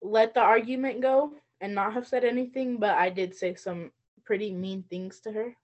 let 0.00 0.32
the 0.32 0.40
argument 0.40 1.02
go 1.02 1.34
and 1.60 1.74
not 1.74 1.92
have 1.92 2.06
said 2.08 2.24
anything, 2.24 2.78
but 2.78 2.96
I 2.96 3.10
did 3.10 3.34
say 3.34 3.54
some 3.54 3.90
pretty 4.24 4.50
mean 4.50 4.84
things 4.88 5.20
to 5.20 5.32
her. 5.32 5.54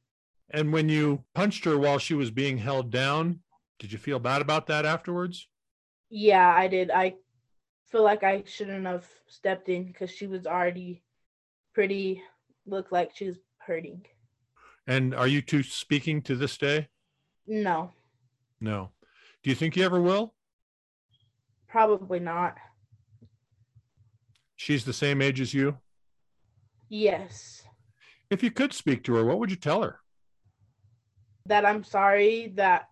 And 0.50 0.72
when 0.72 0.90
you 0.90 1.24
punched 1.34 1.64
her 1.64 1.78
while 1.78 1.98
she 1.98 2.14
was 2.14 2.30
being 2.30 2.58
held 2.58 2.90
down, 2.90 3.40
did 3.78 3.92
you 3.92 3.98
feel 3.98 4.18
bad 4.18 4.42
about 4.42 4.66
that 4.66 4.84
afterwards? 4.84 5.48
Yeah, 6.10 6.46
I 6.54 6.68
did. 6.68 6.90
I 6.90 7.14
feel 7.86 8.02
like 8.02 8.22
I 8.22 8.42
shouldn't 8.46 8.86
have 8.86 9.06
stepped 9.26 9.68
in 9.68 9.84
because 9.84 10.10
she 10.10 10.26
was 10.26 10.46
already 10.46 11.02
pretty, 11.72 12.22
looked 12.66 12.92
like 12.92 13.12
she 13.14 13.28
was 13.28 13.36
hurting. 13.58 14.04
And 14.86 15.14
are 15.14 15.26
you 15.26 15.42
two 15.42 15.62
speaking 15.62 16.22
to 16.22 16.36
this 16.36 16.56
day? 16.58 16.88
No. 17.46 17.92
No. 18.60 18.90
Do 19.42 19.50
you 19.50 19.56
think 19.56 19.76
you 19.76 19.84
ever 19.84 20.00
will? 20.00 20.34
Probably 21.68 22.20
not. 22.20 22.56
She's 24.56 24.84
the 24.84 24.92
same 24.92 25.20
age 25.20 25.40
as 25.40 25.52
you? 25.52 25.78
Yes. 26.88 27.62
If 28.30 28.42
you 28.42 28.50
could 28.50 28.72
speak 28.72 29.04
to 29.04 29.14
her, 29.14 29.24
what 29.24 29.38
would 29.38 29.50
you 29.50 29.56
tell 29.56 29.82
her? 29.82 30.00
That 31.46 31.64
I'm 31.64 31.84
sorry 31.84 32.52
that 32.56 32.88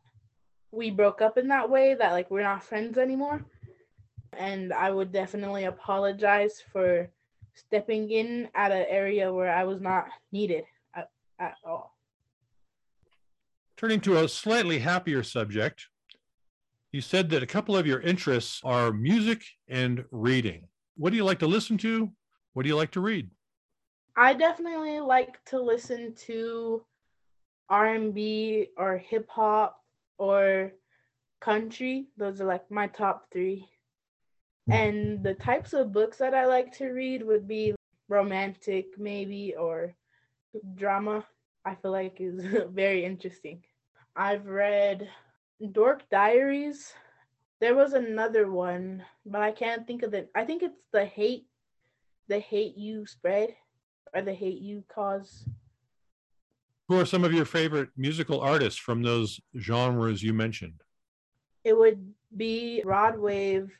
we 0.70 0.90
broke 0.90 1.22
up 1.22 1.38
in 1.38 1.48
that 1.48 1.70
way, 1.70 1.94
that 1.94 2.12
like 2.12 2.30
we're 2.30 2.42
not 2.42 2.62
friends 2.62 2.98
anymore. 2.98 3.44
And 4.38 4.72
I 4.72 4.90
would 4.90 5.12
definitely 5.12 5.64
apologize 5.64 6.62
for 6.72 7.08
stepping 7.54 8.10
in 8.10 8.48
at 8.54 8.72
an 8.72 8.86
area 8.88 9.32
where 9.32 9.54
I 9.54 9.64
was 9.64 9.80
not 9.80 10.06
needed 10.32 10.64
at, 10.94 11.10
at 11.38 11.54
all. 11.64 11.96
Turning 13.76 14.00
to 14.00 14.18
a 14.18 14.28
slightly 14.28 14.78
happier 14.78 15.22
subject, 15.22 15.86
you 16.92 17.00
said 17.00 17.28
that 17.30 17.42
a 17.42 17.46
couple 17.46 17.76
of 17.76 17.86
your 17.86 18.00
interests 18.00 18.60
are 18.64 18.92
music 18.92 19.42
and 19.68 20.04
reading. 20.10 20.68
What 20.96 21.10
do 21.10 21.16
you 21.16 21.24
like 21.24 21.40
to 21.40 21.46
listen 21.46 21.76
to? 21.78 22.10
What 22.52 22.62
do 22.62 22.68
you 22.68 22.76
like 22.76 22.92
to 22.92 23.00
read? 23.00 23.30
I 24.16 24.32
definitely 24.34 25.00
like 25.00 25.44
to 25.46 25.60
listen 25.60 26.14
to 26.26 26.84
R&B 27.68 28.68
or 28.76 28.96
hip 28.96 29.28
hop 29.28 29.80
or 30.18 30.72
country. 31.40 32.06
Those 32.16 32.40
are 32.40 32.46
like 32.46 32.70
my 32.70 32.86
top 32.86 33.26
3. 33.32 33.68
And 34.68 35.22
the 35.22 35.34
types 35.34 35.72
of 35.72 35.92
books 35.92 36.18
that 36.18 36.34
I 36.34 36.46
like 36.46 36.72
to 36.78 36.88
read 36.88 37.22
would 37.22 37.46
be 37.46 37.74
romantic, 38.08 38.98
maybe, 38.98 39.54
or 39.54 39.94
drama. 40.74 41.24
I 41.64 41.74
feel 41.74 41.90
like 41.92 42.16
is 42.20 42.44
very 42.70 43.04
interesting. 43.04 43.62
I've 44.16 44.46
read 44.46 45.08
Dork 45.72 46.08
Diaries. 46.10 46.92
There 47.60 47.74
was 47.74 47.92
another 47.92 48.50
one, 48.50 49.04
but 49.26 49.42
I 49.42 49.52
can't 49.52 49.86
think 49.86 50.02
of 50.02 50.14
it. 50.14 50.30
I 50.34 50.44
think 50.44 50.62
it's 50.62 50.80
the 50.92 51.04
hate, 51.04 51.46
the 52.28 52.38
hate 52.38 52.76
you 52.76 53.06
spread, 53.06 53.54
or 54.14 54.22
the 54.22 54.34
hate 54.34 54.60
you 54.60 54.84
cause. 54.92 55.46
Who 56.88 57.00
are 57.00 57.06
some 57.06 57.24
of 57.24 57.32
your 57.32 57.46
favorite 57.46 57.88
musical 57.96 58.40
artists 58.40 58.78
from 58.78 59.02
those 59.02 59.40
genres 59.58 60.22
you 60.22 60.34
mentioned? 60.34 60.82
It 61.64 61.76
would 61.76 62.12
be 62.36 62.82
Rod 62.84 63.18
Wave, 63.18 63.70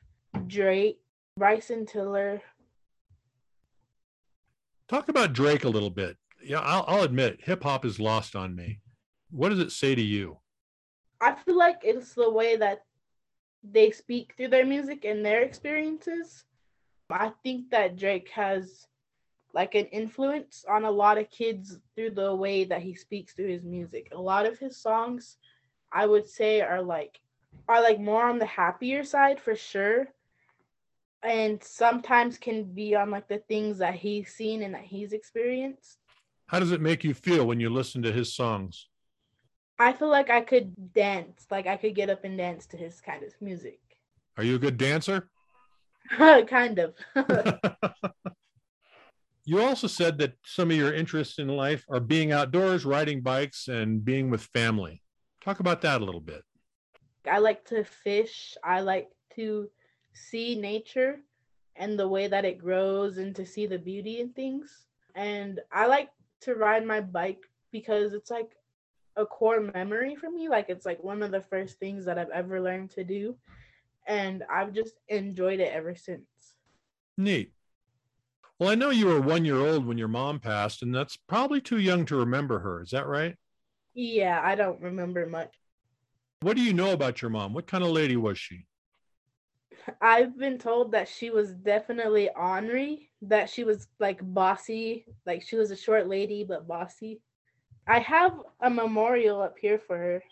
Drake, 0.47 1.01
Bryson 1.37 1.87
Tiller. 1.87 2.43
Talk 4.89 5.09
about 5.09 5.33
Drake 5.33 5.65
a 5.65 5.69
little 5.69 5.91
bit. 5.91 6.17
Yeah, 6.43 6.61
I'll, 6.61 6.85
I'll 6.87 7.03
admit, 7.03 7.41
hip 7.43 7.63
hop 7.63 7.85
is 7.85 7.99
lost 7.99 8.37
on 8.37 8.55
me. 8.55 8.81
What 9.31 9.49
does 9.49 9.59
it 9.59 9.73
say 9.73 9.95
to 9.95 10.03
you? 10.03 10.39
I 11.21 11.35
feel 11.35 11.57
like 11.57 11.81
it's 11.83 12.15
the 12.15 12.31
way 12.31 12.57
that 12.57 12.85
they 13.63 13.91
speak 13.91 14.35
through 14.37 14.49
their 14.49 14.67
music 14.67 15.05
and 15.05 15.25
their 15.25 15.43
experiences. 15.43 16.45
I 17.11 17.33
think 17.43 17.71
that 17.71 17.97
Drake 17.97 18.29
has 18.31 18.87
like 19.55 19.75
an 19.75 19.87
influence 19.87 20.65
on 20.69 20.85
a 20.85 20.91
lot 20.91 21.17
of 21.17 21.31
kids 21.31 21.79
through 21.95 22.11
the 22.11 22.35
way 22.35 22.65
that 22.65 22.83
he 22.83 22.95
speaks 22.95 23.33
through 23.33 23.49
his 23.49 23.65
music. 23.65 24.09
A 24.13 24.21
lot 24.21 24.47
of 24.47 24.59
his 24.59 24.77
songs, 24.77 25.39
I 25.93 26.07
would 26.07 26.29
say, 26.29 26.61
are 26.61 26.83
like 26.83 27.21
are 27.69 27.81
like 27.81 28.01
more 28.01 28.25
on 28.25 28.39
the 28.39 28.47
happier 28.47 29.05
side 29.05 29.41
for 29.41 29.55
sure 29.55 30.09
and 31.25 31.63
sometimes 31.63 32.39
can 32.39 32.65
be 32.65 32.95
on 32.95 33.11
like 33.11 33.29
the 33.29 33.39
things 33.39 33.79
that 33.79 33.95
he's 33.95 34.33
seen 34.33 34.63
and 34.63 34.75
that 34.75 34.85
he's 34.85 35.13
experienced. 35.13 35.99
How 36.47 36.59
does 36.61 36.73
it 36.73 36.81
make 36.81 37.03
you 37.05 37.15
feel 37.15 37.47
when 37.47 37.61
you 37.61 37.71
listen 37.71 38.03
to 38.03 38.13
his 38.13 38.35
songs? 38.35 38.89
I 39.79 39.93
feel 39.93 40.09
like 40.09 40.31
i 40.31 40.41
could 40.41 40.93
dance 40.93 41.47
like 41.51 41.67
i 41.67 41.77
could 41.77 41.97
get 41.97 42.09
up 42.09 42.23
and 42.23 42.39
dance 42.39 42.65
to 42.67 42.77
his 42.77 43.01
kind 43.01 43.25
of 43.25 43.33
music. 43.41 43.81
Are 44.37 44.45
you 44.45 44.55
a 44.55 44.59
good 44.59 44.77
dancer? 44.77 45.29
Kind 46.47 46.79
of. 46.79 46.95
You 49.47 49.61
also 49.61 49.87
said 49.89 50.17
that 50.19 50.35
some 50.43 50.71
of 50.71 50.77
your 50.77 50.95
interests 50.95 51.39
in 51.39 51.49
life 51.49 51.85
are 51.91 52.01
being 52.01 52.33
outdoors 52.33 52.87
riding 52.87 53.21
bikes 53.21 53.69
and 53.69 54.03
being 54.03 54.31
with 54.31 54.41
family. 54.41 55.03
Talk 55.43 55.61
about 55.61 55.83
that 55.83 56.01
a 56.01 56.05
little 56.05 56.21
bit. 56.21 56.43
I 57.31 57.39
like 57.39 57.67
to 57.67 57.85
fish. 57.85 58.57
I 58.65 58.81
like 58.81 59.09
to 59.37 59.69
see 60.15 60.55
nature 60.55 61.21
and 61.77 61.99
the 61.99 62.09
way 62.09 62.27
that 62.27 62.45
it 62.45 62.59
grows 62.59 63.19
and 63.19 63.35
to 63.37 63.45
see 63.45 63.67
the 63.67 63.79
beauty 63.79 64.21
in 64.21 64.31
things. 64.31 64.87
And 65.15 65.61
I 65.73 65.87
like 65.87 66.11
to 66.43 66.55
ride 66.55 66.87
my 66.87 67.01
bike 67.01 67.43
because 67.73 68.13
it's 68.15 68.31
like 68.31 68.53
a 69.17 69.27
core 69.27 69.61
memory 69.61 70.15
for 70.15 70.31
me. 70.31 70.49
Like 70.49 70.67
it's 70.69 70.87
like 70.87 71.03
one 71.03 71.23
of 71.23 71.31
the 71.31 71.41
first 71.43 71.79
things 71.79 72.05
that 72.05 72.19
I've 72.19 72.31
ever 72.31 72.61
learned 72.61 72.91
to 72.91 73.05
do. 73.05 73.37
And 74.07 74.45
I've 74.51 74.73
just 74.73 74.95
enjoyed 75.09 75.61
it 75.61 75.73
ever 75.73 75.95
since. 75.95 76.25
Neat. 77.17 77.53
Well, 78.59 78.71
I 78.71 78.77
know 78.77 78.91
you 78.91 79.07
were 79.07 79.21
one 79.21 79.45
year 79.45 79.59
old 79.59 79.85
when 79.85 79.99
your 79.99 80.09
mom 80.09 80.39
passed, 80.39 80.83
and 80.83 80.95
that's 80.95 81.17
probably 81.17 81.61
too 81.61 81.81
young 81.81 82.05
to 82.07 82.17
remember 82.17 82.61
her. 82.61 82.83
Is 82.83 82.91
that 82.91 83.07
right? 83.07 83.35
Yeah, 83.95 84.41
I 84.43 84.55
don't 84.55 84.81
remember 84.81 85.27
much. 85.27 85.55
What 86.41 86.57
do 86.57 86.63
you 86.63 86.73
know 86.73 86.93
about 86.93 87.21
your 87.23 87.31
mom? 87.31 87.53
What 87.53 87.67
kind 87.67 87.83
of 87.83 87.91
lady 87.91 88.17
was 88.17 88.39
she? 88.39 88.67
I've 90.01 90.39
been 90.39 90.59
told 90.59 90.93
that 90.93 91.09
she 91.09 91.31
was 91.31 91.53
definitely 91.53 92.31
ornery, 92.37 93.11
that 93.23 93.51
she 93.51 93.65
was 93.65 93.89
like 93.99 94.21
bossy, 94.23 95.07
like 95.27 95.43
she 95.43 95.57
was 95.57 95.71
a 95.71 95.77
short 95.77 96.09
lady 96.09 96.45
but 96.45 96.67
bossy. 96.67 97.21
I 97.87 97.99
have 98.01 98.41
a 98.61 98.71
memorial 98.71 99.43
up 99.43 99.57
here 99.59 99.79
for 99.79 99.97
her. 99.97 100.23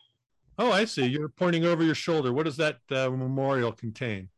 Oh, 0.59 0.71
I 0.71 0.85
see. 0.85 1.07
You're 1.07 1.29
pointing 1.29 1.65
over 1.65 1.83
your 1.83 1.95
shoulder. 1.95 2.33
What 2.33 2.45
does 2.45 2.57
that 2.59 2.79
uh, 2.91 3.11
memorial 3.11 3.73
contain? 3.73 4.29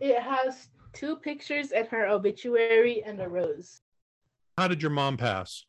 It 0.00 0.20
has 0.20 0.68
two 0.92 1.16
pictures 1.16 1.72
and 1.72 1.86
her 1.88 2.06
obituary 2.06 3.02
and 3.04 3.20
a 3.20 3.28
rose. 3.28 3.80
How 4.56 4.68
did 4.68 4.82
your 4.82 4.90
mom 4.90 5.16
pass? 5.16 5.64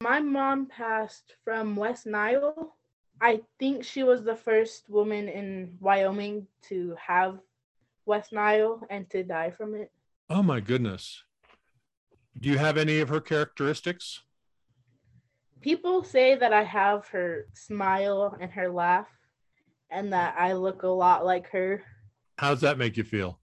My 0.00 0.20
mom 0.20 0.66
passed 0.66 1.34
from 1.44 1.76
West 1.76 2.06
Nile 2.06 2.76
I 3.20 3.40
think 3.58 3.84
she 3.84 4.02
was 4.02 4.24
the 4.24 4.36
first 4.36 4.90
woman 4.90 5.28
in 5.28 5.76
Wyoming 5.80 6.46
to 6.68 6.94
have 7.00 7.38
West 8.06 8.32
Nile 8.32 8.86
and 8.88 9.08
to 9.10 9.22
die 9.22 9.50
from 9.50 9.74
it. 9.74 9.90
Oh 10.30 10.42
my 10.42 10.60
goodness. 10.60 11.22
Do 12.40 12.48
you 12.48 12.58
have 12.58 12.76
any 12.76 13.00
of 13.00 13.08
her 13.08 13.20
characteristics? 13.20 14.20
People 15.60 16.04
say 16.04 16.36
that 16.36 16.52
I 16.52 16.62
have 16.62 17.08
her 17.08 17.46
smile 17.52 18.36
and 18.40 18.50
her 18.52 18.70
laugh 18.70 19.08
and 19.90 20.12
that 20.12 20.36
I 20.38 20.52
look 20.52 20.82
a 20.82 20.88
lot 20.88 21.24
like 21.24 21.50
her. 21.50 21.82
How 22.38 22.50
does 22.50 22.60
that 22.60 22.78
make 22.78 22.96
you 22.96 23.04
feel? 23.04 23.40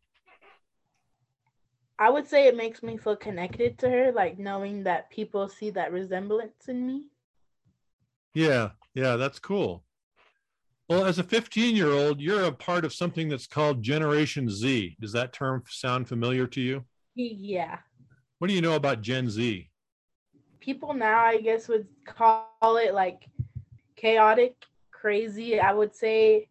I 1.99 2.09
would 2.09 2.27
say 2.27 2.47
it 2.47 2.57
makes 2.57 2.83
me 2.83 2.97
feel 2.97 3.15
connected 3.15 3.77
to 3.79 3.89
her, 3.89 4.11
like 4.11 4.37
knowing 4.39 4.83
that 4.83 5.09
people 5.09 5.47
see 5.47 5.69
that 5.71 5.91
resemblance 5.91 6.67
in 6.67 6.85
me. 6.85 7.05
Yeah, 8.33 8.71
yeah, 8.93 9.15
that's 9.15 9.39
cool. 9.39 9.83
Well, 10.93 11.05
as 11.05 11.17
a 11.17 11.23
15 11.23 11.75
year 11.75 11.91
old, 11.91 12.21
you're 12.21 12.43
a 12.43 12.51
part 12.51 12.85
of 12.85 12.93
something 12.93 13.27
that's 13.27 13.47
called 13.47 13.81
Generation 13.81 14.47
Z. 14.47 14.95
Does 15.01 15.11
that 15.13 15.33
term 15.33 15.63
sound 15.67 16.07
familiar 16.07 16.45
to 16.45 16.61
you? 16.61 16.85
Yeah. 17.15 17.79
What 18.37 18.47
do 18.47 18.53
you 18.53 18.61
know 18.61 18.75
about 18.75 19.01
Gen 19.01 19.27
Z? 19.27 19.71
People 20.59 20.93
now, 20.93 21.25
I 21.25 21.41
guess, 21.41 21.67
would 21.67 21.87
call 22.05 22.77
it 22.77 22.93
like 22.93 23.27
chaotic, 23.95 24.53
crazy, 24.91 25.59
I 25.59 25.73
would 25.73 25.95
say, 25.95 26.47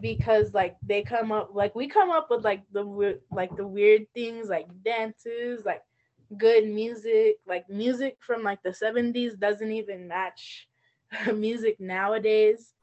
because 0.00 0.54
like 0.54 0.76
they 0.86 1.02
come 1.02 1.32
up, 1.32 1.50
like 1.52 1.74
we 1.74 1.88
come 1.88 2.10
up 2.10 2.28
with 2.30 2.44
like 2.44 2.62
the 2.70 3.18
like 3.32 3.56
the 3.56 3.66
weird 3.66 4.06
things, 4.14 4.48
like 4.48 4.68
dances, 4.84 5.64
like 5.64 5.82
good 6.38 6.68
music, 6.68 7.38
like 7.48 7.68
music 7.68 8.18
from 8.20 8.44
like 8.44 8.62
the 8.62 8.70
70s 8.70 9.36
doesn't 9.36 9.72
even 9.72 10.06
match 10.06 10.68
music 11.34 11.80
nowadays 11.80 12.74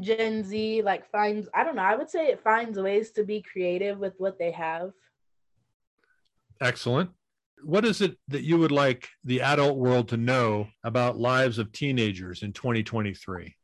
gen 0.00 0.44
z 0.44 0.82
like 0.82 1.10
finds 1.10 1.48
i 1.54 1.64
don't 1.64 1.74
know 1.74 1.82
i 1.82 1.96
would 1.96 2.08
say 2.08 2.26
it 2.26 2.42
finds 2.42 2.78
ways 2.78 3.10
to 3.10 3.24
be 3.24 3.42
creative 3.42 3.98
with 3.98 4.14
what 4.18 4.38
they 4.38 4.52
have 4.52 4.92
Excellent. 6.60 7.10
What 7.62 7.84
is 7.84 8.00
it 8.00 8.16
that 8.28 8.42
you 8.42 8.58
would 8.58 8.72
like 8.72 9.08
the 9.24 9.40
adult 9.40 9.76
world 9.78 10.08
to 10.08 10.16
know 10.16 10.68
about 10.84 11.18
lives 11.18 11.58
of 11.58 11.72
teenagers 11.72 12.42
in 12.42 12.52
2023? 12.52 13.54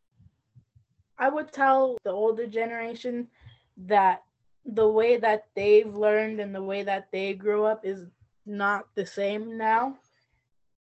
I 1.19 1.29
would 1.29 1.53
tell 1.53 1.97
the 2.05 2.11
older 2.11 2.47
generation 2.47 3.29
that 3.77 4.23
the 4.65 4.89
way 4.89 5.17
that 5.19 5.47
they've 5.55 5.95
learned 5.95 6.41
and 6.41 6.55
the 6.55 6.63
way 6.63 6.83
that 6.83 7.09
they 7.13 7.35
grew 7.35 7.65
up 7.65 7.85
is 7.85 8.05
not 8.45 8.87
the 8.95 9.07
same 9.07 9.57
now. 9.57 9.97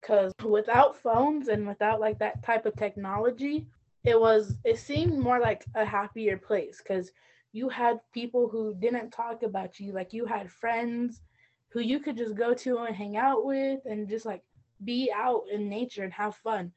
Because 0.02 0.34
without 0.44 0.98
phones 0.98 1.48
and 1.48 1.68
without 1.68 2.00
like 2.00 2.20
that 2.20 2.44
type 2.44 2.66
of 2.66 2.75
technology, 2.75 3.68
it 4.06 4.20
was, 4.20 4.56
it 4.64 4.78
seemed 4.78 5.18
more 5.18 5.40
like 5.40 5.66
a 5.76 5.86
happier 5.86 6.38
place 6.38 6.82
because 6.82 7.12
you 7.52 7.70
had 7.70 8.00
people 8.14 8.48
who 8.50 8.76
didn't 8.76 9.12
talk 9.12 9.44
about 9.44 9.80
you. 9.80 9.94
Like 9.94 10.14
you 10.14 10.26
had 10.26 10.52
friends 10.52 11.22
who 11.70 11.80
you 11.80 12.00
could 12.00 12.18
just 12.18 12.36
go 12.36 12.54
to 12.54 12.80
and 12.80 12.96
hang 12.96 13.18
out 13.18 13.46
with 13.46 13.80
and 13.86 14.10
just 14.10 14.26
like 14.26 14.44
be 14.84 15.12
out 15.16 15.44
in 15.52 15.70
nature 15.70 16.04
and 16.04 16.14
have 16.14 16.36
fun. 16.36 16.72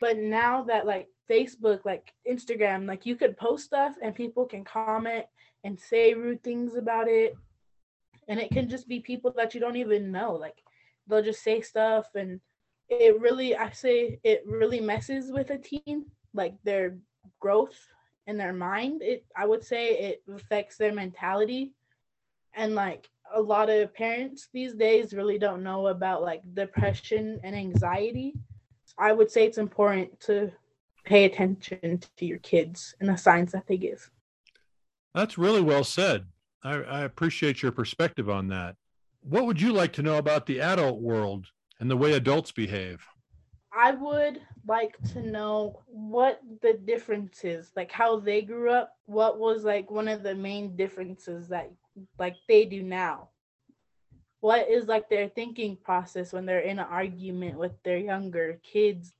But 0.00 0.16
now 0.16 0.62
that 0.64 0.86
like 0.86 1.08
Facebook, 1.30 1.84
like 1.84 2.12
Instagram, 2.30 2.88
like 2.88 3.06
you 3.06 3.14
could 3.14 3.36
post 3.36 3.66
stuff 3.66 3.94
and 4.02 4.14
people 4.14 4.46
can 4.46 4.64
comment 4.64 5.26
and 5.64 5.78
say 5.78 6.14
rude 6.14 6.42
things 6.42 6.74
about 6.76 7.08
it. 7.08 7.34
And 8.28 8.40
it 8.40 8.50
can 8.50 8.68
just 8.68 8.88
be 8.88 9.00
people 9.00 9.32
that 9.36 9.54
you 9.54 9.60
don't 9.60 9.76
even 9.76 10.10
know. 10.10 10.32
Like 10.34 10.62
they'll 11.06 11.22
just 11.22 11.42
say 11.42 11.60
stuff 11.60 12.06
and 12.14 12.40
it 12.88 13.20
really 13.20 13.56
I 13.56 13.70
say 13.70 14.18
it 14.24 14.42
really 14.46 14.80
messes 14.80 15.30
with 15.30 15.50
a 15.50 15.58
teen, 15.58 16.06
like 16.34 16.54
their 16.64 16.96
growth 17.40 17.76
in 18.26 18.36
their 18.36 18.52
mind. 18.52 19.02
It 19.02 19.24
I 19.36 19.46
would 19.46 19.64
say 19.64 19.98
it 19.98 20.22
affects 20.32 20.76
their 20.76 20.92
mentality. 20.92 21.72
And 22.54 22.74
like 22.74 23.08
a 23.32 23.40
lot 23.40 23.70
of 23.70 23.94
parents 23.94 24.48
these 24.52 24.74
days 24.74 25.14
really 25.14 25.38
don't 25.38 25.62
know 25.62 25.88
about 25.88 26.22
like 26.22 26.42
depression 26.54 27.40
and 27.42 27.54
anxiety. 27.54 28.34
I 28.98 29.12
would 29.12 29.30
say 29.30 29.46
it's 29.46 29.58
important 29.58 30.18
to 30.20 30.52
pay 31.04 31.24
attention 31.24 32.00
to 32.16 32.26
your 32.26 32.38
kids 32.38 32.94
and 33.00 33.08
the 33.08 33.16
signs 33.16 33.52
that 33.52 33.66
they 33.66 33.76
give. 33.76 34.10
That's 35.14 35.38
really 35.38 35.62
well 35.62 35.84
said. 35.84 36.26
I, 36.62 36.74
I, 36.74 37.00
appreciate 37.00 37.62
your 37.62 37.72
perspective 37.72 38.28
on 38.28 38.48
that. 38.48 38.76
What 39.22 39.46
would 39.46 39.60
you 39.60 39.72
like 39.72 39.94
to 39.94 40.02
know 40.02 40.18
about 40.18 40.46
the 40.46 40.60
adult 40.60 41.00
world 41.00 41.46
and 41.78 41.90
the 41.90 41.96
way 41.96 42.12
adults 42.12 42.52
behave? 42.52 43.06
I 43.72 43.92
would 43.92 44.40
like 44.66 44.96
to 45.12 45.22
know 45.22 45.82
what 45.86 46.40
the 46.62 46.74
difference 46.74 47.44
is, 47.44 47.70
like 47.76 47.90
how 47.90 48.18
they 48.18 48.42
grew 48.42 48.70
up. 48.70 48.96
What 49.06 49.38
was 49.38 49.64
like 49.64 49.90
one 49.90 50.08
of 50.08 50.22
the 50.22 50.34
main 50.34 50.76
differences 50.76 51.48
that 51.48 51.70
like 52.18 52.36
they 52.48 52.64
do 52.64 52.82
now? 52.82 53.28
What 54.40 54.68
is 54.68 54.86
like 54.86 55.08
their 55.08 55.28
thinking 55.28 55.76
process 55.76 56.32
when 56.32 56.46
they're 56.46 56.60
in 56.60 56.78
an 56.78 56.86
argument 56.90 57.58
with 57.58 57.72
their 57.82 57.98
younger 57.98 58.60
kids? 58.62 59.12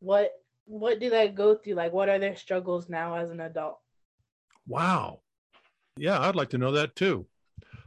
What 0.00 0.32
what 0.64 1.00
do 1.00 1.10
they 1.10 1.28
go 1.28 1.54
through? 1.54 1.74
Like, 1.74 1.92
what 1.92 2.08
are 2.08 2.18
their 2.18 2.36
struggles 2.36 2.88
now 2.88 3.16
as 3.16 3.30
an 3.30 3.40
adult? 3.40 3.78
Wow. 4.66 5.20
Yeah, 5.96 6.20
I'd 6.20 6.36
like 6.36 6.50
to 6.50 6.58
know 6.58 6.72
that 6.72 6.96
too. 6.96 7.26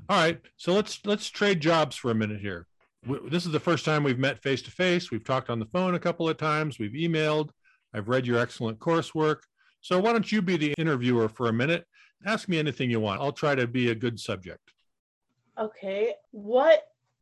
All 0.08 0.18
right, 0.18 0.40
so 0.56 0.74
let's 0.74 1.00
let's 1.06 1.30
trade 1.30 1.62
jobs 1.62 1.96
for 1.96 2.12
a 2.12 2.16
minute 2.16 2.42
here. 2.42 2.68
This 3.06 3.46
is 3.46 3.52
the 3.52 3.60
first 3.60 3.86
time 3.86 4.04
we've 4.04 4.18
met 4.18 4.42
face 4.42 4.64
to 4.64 4.72
face. 4.72 5.12
We've 5.12 5.24
talked 5.24 5.50
on 5.50 5.60
the 5.60 5.66
phone 5.68 5.94
a 5.94 6.00
couple 6.00 6.28
of 6.28 6.38
times. 6.38 6.80
We've 6.80 6.92
emailed. 6.92 7.50
I've 7.94 8.10
read 8.10 8.26
your 8.26 8.40
excellent 8.40 8.80
coursework. 8.80 9.38
So 9.82 10.00
why 10.00 10.12
don't 10.12 10.32
you 10.32 10.42
be 10.42 10.58
the 10.58 10.74
interviewer 10.78 11.30
for 11.30 11.48
a 11.48 11.54
minute? 11.54 11.86
Ask 12.26 12.50
me 12.50 12.58
anything 12.58 12.90
you 12.90 13.00
want. 13.00 13.22
I'll 13.22 13.32
try 13.32 13.54
to 13.54 13.68
be 13.68 13.92
a 13.92 13.96
good 13.96 14.20
subject. 14.20 14.72
Okay. 15.60 16.16
What 16.32 16.82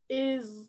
is 0.10 0.64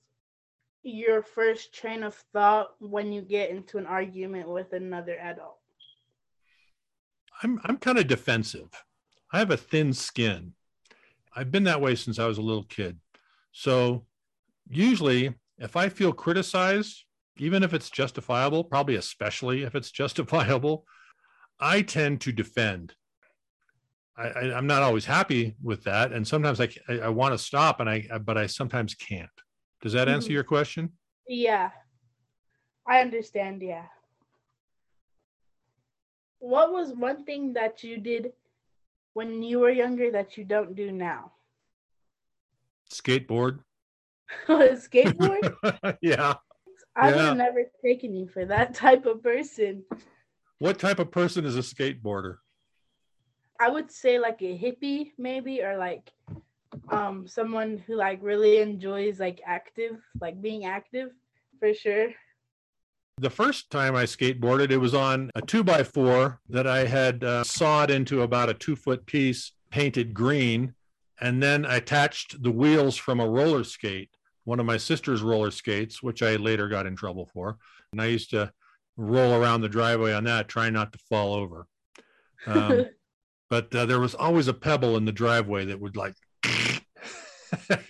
your 0.83 1.23
first 1.23 1.73
train 1.73 2.03
of 2.03 2.15
thought 2.33 2.75
when 2.81 3.13
you 3.13 3.23
get 3.23 3.51
into 3.51 3.79
an 3.79 3.87
argument 3.87 4.49
with 4.49 4.73
another 4.73 5.17
adult? 5.19 5.59
I'm 7.43 7.61
I'm 7.65 7.77
kind 7.77 7.99
of 7.99 8.09
defensive. 8.09 8.69
I 9.33 9.39
have 9.39 9.51
a 9.51 9.57
thin 9.57 9.93
skin. 9.93 10.55
I've 11.35 11.51
been 11.51 11.65
that 11.65 11.81
way 11.81 11.95
since 11.95 12.19
I 12.19 12.27
was 12.27 12.39
a 12.39 12.43
little 12.43 12.65
kid. 12.65 12.99
So 13.53 14.07
usually 14.77 15.35
if 15.59 15.77
I 15.77 15.89
feel 15.89 16.13
criticized, 16.13 17.05
even 17.39 17.63
if 17.63 17.75
it's 17.75 17.91
justifiable, 17.91 18.65
probably 18.65 18.97
especially 18.97 19.63
if 19.63 19.75
it's 19.75 19.91
justifiable, 20.03 20.85
I 21.61 21.83
tend 21.83 22.21
to 22.23 22.33
defend. 22.33 22.95
I, 24.17 24.57
am 24.57 24.69
not 24.69 24.85
always 24.85 25.05
happy 25.05 25.57
with 25.61 25.83
that, 25.85 26.13
and 26.13 26.27
sometimes 26.27 26.61
I, 26.61 26.69
I, 26.89 26.99
I 27.01 27.09
want 27.09 27.35
to 27.35 27.39
stop, 27.39 27.81
and 27.81 27.91
I 27.91 28.07
but 28.23 28.39
I 28.39 28.47
sometimes 28.47 28.95
can't. 28.95 29.29
Does 29.83 29.93
that 29.95 30.09
answer 30.09 30.29
mm-hmm. 30.29 30.35
your 30.35 30.45
question? 30.45 30.93
Yeah. 31.27 31.71
I 32.87 33.01
understand, 33.01 33.63
yeah. 33.63 33.87
What 36.39 36.73
was 36.73 36.93
one 36.93 37.25
thing 37.25 37.55
that 37.55 37.83
you 37.83 37.99
did 37.99 38.33
when 39.15 39.43
you 39.43 39.61
were 39.61 39.71
younger 39.71 40.11
that 40.13 40.37
you 40.37 40.45
don't 40.45 40.77
do 40.77 40.93
now? 40.93 41.33
Skateboard. 42.93 43.61
skateboard? 44.49 45.55
yeah. 46.03 46.35
I 46.97 47.09
yeah. 47.09 47.17
would 47.17 47.25
have 47.25 47.37
never 47.37 47.65
taken 47.85 48.15
you 48.15 48.29
for 48.29 48.45
that 48.45 48.75
type 48.75 49.07
of 49.07 49.23
person. 49.23 49.85
What 50.59 50.79
type 50.79 50.99
of 50.99 51.11
person 51.11 51.45
is 51.45 51.57
a 51.57 51.61
skateboarder? 51.61 52.37
I 53.61 53.69
would 53.69 53.91
say 53.91 54.19
like 54.19 54.43
a 54.43 54.59
hippie, 54.59 55.13
maybe, 55.19 55.63
or 55.63 55.77
like 55.77 56.13
um 56.89 57.27
someone 57.27 57.83
who 57.87 57.95
like 57.95 58.19
really 58.21 58.59
enjoys 58.59 59.21
like 59.21 59.41
active 59.47 60.03
like 60.21 60.43
being 60.43 60.65
active 60.65 61.11
for 61.61 61.73
sure 61.73 62.09
the 63.19 63.31
first 63.31 63.71
time 63.71 63.95
I 63.95 64.05
skateboarded, 64.05 64.71
it 64.71 64.79
was 64.79 64.95
on 64.95 65.31
a 65.35 65.43
two 65.43 65.63
by 65.63 65.85
four 65.85 66.41
that 66.49 66.67
I 66.67 66.87
had 66.87 67.23
uh, 67.23 67.45
sawed 67.45 67.91
into 67.91 68.23
about 68.23 68.51
a 68.51 68.55
two 68.55 68.75
foot 68.75 69.07
piece, 69.07 69.53
painted 69.71 70.15
green, 70.15 70.75
and 71.21 71.43
then 71.43 71.65
I 71.65 71.77
attached 71.77 72.43
the 72.43 72.51
wheels 72.51 72.97
from 72.97 73.21
a 73.21 73.29
roller 73.29 73.63
skate, 73.63 74.11
one 74.45 74.61
of 74.61 74.67
my 74.67 74.77
sister's 74.77 75.23
roller 75.23 75.51
skates, 75.51 76.03
which 76.03 76.23
I 76.23 76.37
later 76.37 76.69
got 76.69 76.87
in 76.87 76.97
trouble 76.97 77.27
for. 77.33 77.59
And 77.93 78.01
I 78.01 78.07
used 78.07 78.31
to 78.31 78.53
roll 78.97 79.35
around 79.35 79.61
the 79.61 79.69
driveway 79.69 80.13
on 80.13 80.25
that, 80.25 80.49
trying 80.49 80.73
not 80.73 80.93
to 80.93 80.99
fall 80.99 81.35
over. 81.35 81.67
Um, 82.47 82.87
but 83.51 83.75
uh, 83.75 83.87
there 83.87 84.01
was 84.01 84.15
always 84.15 84.49
a 84.49 84.55
pebble 84.55 84.97
in 84.97 85.05
the 85.05 85.13
driveway 85.13 85.65
that 85.67 85.81
would 85.81 85.97
like 85.97 86.15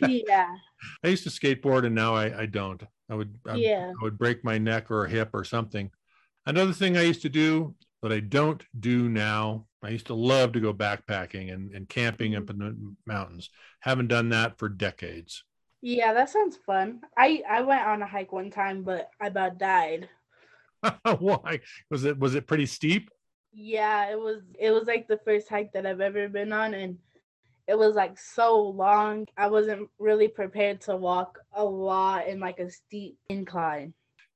yeah. 0.01 0.47
I 1.05 1.09
used 1.09 1.25
to 1.25 1.31
skateboard 1.31 1.87
and 1.87 1.95
now 1.95 2.15
I, 2.15 2.43
I 2.43 2.47
don't. 2.47 2.83
I 3.09 3.15
would 3.15 3.39
I, 3.47 3.57
yeah. 3.57 3.93
I 3.99 4.03
would 4.03 4.19
break 4.19 4.45
my 4.45 4.59
neck 4.59 4.91
or 4.91 5.05
a 5.05 5.11
hip 5.11 5.31
or 5.33 5.45
something. 5.45 5.91
Another 6.47 6.73
thing 6.73 6.97
I 6.97 7.03
used 7.03 7.23
to 7.23 7.29
do 7.29 7.75
that 8.03 8.13
I 8.13 8.21
don't 8.21 8.63
do 8.79 9.09
now, 9.09 9.67
I 9.83 9.89
used 9.89 10.07
to 10.09 10.15
love 10.15 10.53
to 10.53 10.61
go 10.61 10.75
backpacking 10.75 11.53
and, 11.53 11.73
and 11.73 11.89
camping 11.89 12.37
up 12.37 12.51
in 12.51 12.59
the 12.59 12.95
mountains. 13.07 13.51
Haven't 13.81 14.09
done 14.09 14.29
that 14.31 14.59
for 14.59 14.69
decades. 14.69 15.45
Yeah, 15.87 16.15
that 16.15 16.31
sounds 16.31 16.57
fun. 16.65 17.03
I, 17.15 17.43
I 17.47 17.61
went 17.61 17.83
on 17.83 18.01
a 18.01 18.07
hike 18.07 18.33
one 18.33 18.51
time, 18.51 18.85
but 18.85 19.11
I 19.21 19.27
about 19.27 19.59
died. 19.59 20.09
Why? 21.19 21.61
Was 21.91 22.07
it 22.07 22.19
was 22.19 22.35
it 22.35 22.47
pretty 22.47 22.65
steep? 22.65 23.11
Yeah, 23.53 24.11
it 24.11 24.19
was 24.19 24.41
it 24.59 24.71
was 24.71 24.85
like 24.87 25.09
the 25.09 25.21
first 25.27 25.47
hike 25.47 25.75
that 25.75 25.85
I've 25.85 26.01
ever 26.01 26.27
been 26.31 26.55
on 26.55 26.73
and 26.73 26.97
it 27.69 27.79
was 27.79 27.95
like 27.95 28.19
so 28.19 28.61
long. 28.61 29.27
I 29.37 29.49
wasn't 29.49 29.91
really 29.99 30.27
prepared 30.27 30.81
to 30.83 30.97
walk 30.97 31.39
a 31.53 31.63
lot 31.63 32.29
in 32.29 32.41
like 32.41 32.61
a 32.61 32.71
steep 32.71 33.19
incline. 33.29 33.93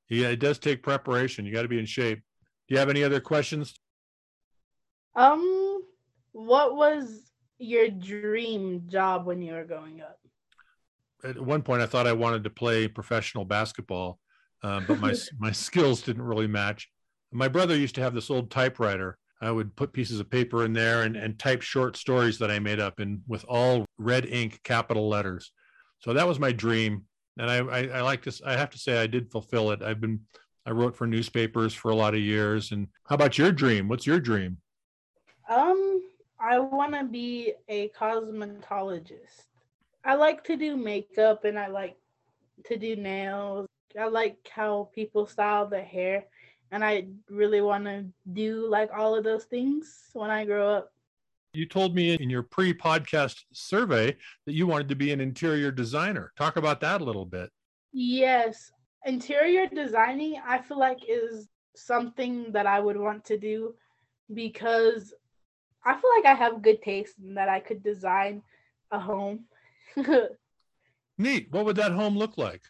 Yeah, 0.07 0.27
it 0.27 0.39
does 0.39 0.59
take 0.59 0.83
preparation. 0.83 1.47
You 1.47 1.51
got 1.51 1.63
to 1.63 1.67
be 1.67 1.79
in 1.79 1.87
shape. 1.87 2.19
Do 2.67 2.75
you 2.75 2.77
have 2.77 2.91
any 2.91 3.03
other 3.03 3.19
questions? 3.19 3.73
Um, 5.15 5.81
what 6.31 6.75
was 6.75 7.31
your 7.57 7.89
dream 7.89 8.83
job 8.87 9.25
when 9.25 9.41
you 9.41 9.53
were 9.53 9.65
growing 9.65 10.01
up? 10.01 10.19
At 11.23 11.39
one 11.39 11.61
point, 11.61 11.81
I 11.81 11.85
thought 11.85 12.07
I 12.07 12.13
wanted 12.13 12.43
to 12.45 12.49
play 12.49 12.87
professional 12.87 13.45
basketball, 13.45 14.19
uh, 14.63 14.81
but 14.81 14.99
my 14.99 15.13
my 15.39 15.51
skills 15.51 16.01
didn't 16.01 16.23
really 16.23 16.47
match. 16.47 16.89
My 17.31 17.47
brother 17.47 17.75
used 17.75 17.95
to 17.95 18.01
have 18.01 18.13
this 18.13 18.29
old 18.29 18.49
typewriter 18.49 19.17
I 19.41 19.51
would 19.51 19.75
put 19.75 19.93
pieces 19.93 20.19
of 20.19 20.29
paper 20.29 20.65
in 20.65 20.73
there 20.73 21.03
and, 21.03 21.15
and 21.15 21.39
type 21.39 21.61
short 21.61 21.95
stories 21.95 22.37
that 22.39 22.51
I 22.51 22.59
made 22.59 22.79
up 22.79 22.99
in 22.99 23.21
with 23.27 23.45
all 23.47 23.85
red 23.97 24.25
ink 24.25 24.59
capital 24.63 25.07
letters. 25.07 25.51
So 25.99 26.13
that 26.13 26.27
was 26.27 26.39
my 26.39 26.51
dream. 26.51 27.05
And 27.37 27.49
I, 27.49 27.57
I, 27.59 27.87
I 27.99 28.01
like 28.01 28.21
to, 28.23 28.33
I 28.45 28.57
have 28.57 28.69
to 28.71 28.77
say 28.77 29.01
I 29.01 29.07
did 29.07 29.31
fulfill 29.31 29.71
it. 29.71 29.81
I've 29.81 30.01
been, 30.01 30.21
I 30.65 30.71
wrote 30.71 30.95
for 30.95 31.07
newspapers 31.07 31.73
for 31.73 31.89
a 31.89 31.95
lot 31.95 32.13
of 32.13 32.19
years. 32.19 32.73
And 32.73 32.87
how 33.07 33.15
about 33.15 33.37
your 33.37 33.51
dream? 33.51 33.87
What's 33.87 34.05
your 34.05 34.19
dream? 34.19 34.57
Um, 35.47 36.01
I 36.37 36.59
want 36.59 36.93
to 36.95 37.05
be 37.05 37.53
a 37.69 37.89
cosmetologist. 37.89 39.45
I 40.03 40.15
like 40.15 40.43
to 40.45 40.55
do 40.55 40.77
makeup 40.77 41.43
and 41.43 41.59
I 41.59 41.67
like 41.67 41.97
to 42.65 42.77
do 42.77 42.95
nails. 42.95 43.67
I 43.99 44.07
like 44.07 44.37
how 44.49 44.89
people 44.93 45.25
style 45.27 45.67
their 45.67 45.83
hair 45.83 46.25
and 46.71 46.83
I 46.83 47.07
really 47.29 47.61
want 47.61 47.85
to 47.85 48.05
do 48.33 48.67
like 48.67 48.91
all 48.95 49.15
of 49.15 49.23
those 49.23 49.45
things 49.45 50.09
when 50.13 50.29
I 50.29 50.45
grow 50.45 50.69
up. 50.69 50.93
You 51.53 51.65
told 51.65 51.95
me 51.95 52.13
in 52.13 52.29
your 52.29 52.43
pre 52.43 52.73
podcast 52.73 53.43
survey 53.53 54.15
that 54.45 54.53
you 54.53 54.67
wanted 54.67 54.87
to 54.89 54.95
be 54.95 55.11
an 55.11 55.19
interior 55.19 55.71
designer. 55.71 56.31
Talk 56.37 56.57
about 56.57 56.79
that 56.81 57.01
a 57.01 57.03
little 57.03 57.25
bit. 57.25 57.49
Yes. 57.91 58.71
Interior 59.05 59.65
designing, 59.67 60.39
I 60.45 60.59
feel 60.59 60.77
like, 60.77 60.99
is 61.07 61.47
something 61.75 62.51
that 62.51 62.67
I 62.67 62.79
would 62.79 62.97
want 62.97 63.25
to 63.25 63.37
do 63.37 63.73
because 64.33 65.13
I 65.83 65.93
feel 65.93 66.11
like 66.17 66.25
I 66.25 66.37
have 66.37 66.61
good 66.61 66.81
taste 66.83 67.15
and 67.17 67.35
that 67.35 67.49
I 67.49 67.59
could 67.59 67.81
design 67.81 68.43
a 68.91 68.99
home. 68.99 69.45
Neat. 71.17 71.51
What 71.51 71.65
would 71.65 71.75
that 71.75 71.91
home 71.91 72.17
look 72.17 72.37
like? 72.37 72.61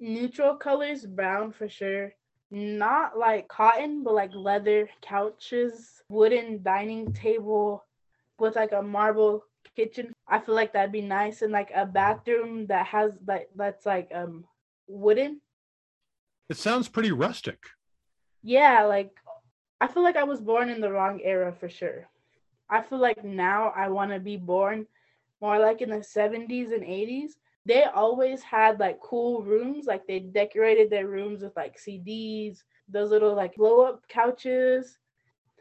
Neutral 0.00 0.56
colors, 0.56 1.06
brown 1.06 1.52
for 1.52 1.68
sure. 1.68 2.12
Not 2.50 3.18
like 3.18 3.48
cotton, 3.48 4.02
but 4.02 4.14
like 4.14 4.30
leather 4.34 4.88
couches, 5.02 6.02
wooden 6.08 6.62
dining 6.62 7.12
table 7.12 7.84
with 8.38 8.56
like 8.56 8.72
a 8.72 8.82
marble 8.82 9.44
kitchen. 9.76 10.12
I 10.26 10.38
feel 10.38 10.54
like 10.54 10.72
that'd 10.72 10.92
be 10.92 11.02
nice 11.02 11.42
and 11.42 11.52
like 11.52 11.70
a 11.74 11.84
bathroom 11.84 12.66
that 12.66 12.86
has 12.86 13.12
like 13.26 13.48
that's 13.54 13.84
like 13.84 14.10
um 14.14 14.44
wooden. 14.86 15.40
It 16.48 16.56
sounds 16.56 16.88
pretty 16.88 17.12
rustic. 17.12 17.58
Yeah, 18.42 18.84
like 18.84 19.10
I 19.80 19.86
feel 19.86 20.02
like 20.02 20.16
I 20.16 20.24
was 20.24 20.40
born 20.40 20.68
in 20.68 20.80
the 20.80 20.90
wrong 20.90 21.20
era 21.22 21.54
for 21.58 21.68
sure. 21.68 22.08
I 22.70 22.82
feel 22.82 22.98
like 22.98 23.24
now 23.24 23.72
I 23.74 23.88
want 23.88 24.12
to 24.12 24.20
be 24.20 24.36
born 24.36 24.86
more 25.40 25.58
like 25.58 25.80
in 25.80 25.90
the 25.90 25.96
70s 25.96 26.72
and 26.72 26.82
80s. 26.82 27.32
They 27.66 27.84
always 27.84 28.42
had 28.42 28.80
like 28.80 29.00
cool 29.00 29.42
rooms, 29.42 29.86
like 29.86 30.06
they 30.06 30.20
decorated 30.20 30.90
their 30.90 31.06
rooms 31.06 31.42
with 31.42 31.54
like 31.54 31.78
CDs, 31.78 32.62
those 32.88 33.10
little 33.10 33.34
like 33.34 33.54
blow 33.56 33.82
up 33.82 34.08
couches, 34.08 34.98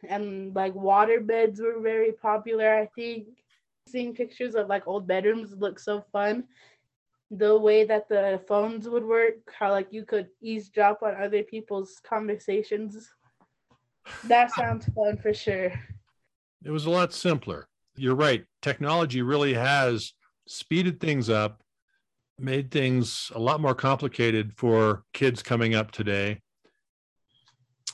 and 0.08 0.56
like 0.56 0.74
water 0.74 1.20
beds 1.20 1.60
were 1.60 1.80
very 1.80 2.14
popular, 2.14 2.76
I 2.76 2.88
think. 2.96 3.28
Seeing 3.88 4.14
pictures 4.14 4.56
of 4.56 4.68
like 4.68 4.88
old 4.88 5.08
bedrooms 5.08 5.54
look 5.58 5.80
so 5.80 6.04
fun. 6.12 6.46
The 7.32 7.58
way 7.58 7.84
that 7.84 8.08
the 8.08 8.42
phones 8.48 8.88
would 8.88 9.04
work, 9.04 9.36
how 9.58 9.72
like 9.72 9.92
you 9.92 10.06
could 10.06 10.30
eavesdrop 10.42 11.04
on 11.04 11.16
other 11.16 11.44
people's 11.44 12.00
conversations. 12.08 13.14
That 14.24 14.52
sounds 14.52 14.86
fun 14.96 15.18
for 15.18 15.34
sure. 15.34 15.74
It 16.64 16.72
was 16.72 16.86
a 16.86 16.90
lot 16.90 17.14
simpler. 17.14 17.68
You're 17.98 18.16
right. 18.16 18.46
Technology 18.62 19.24
really 19.24 19.56
has 19.56 20.14
speeded 20.48 21.00
things 21.00 21.30
up, 21.30 21.64
made 22.38 22.70
things 22.70 23.32
a 23.34 23.40
lot 23.40 23.60
more 23.60 23.74
complicated 23.74 24.54
for 24.56 25.04
kids 25.14 25.42
coming 25.42 25.74
up 25.74 25.92
today. 25.92 26.42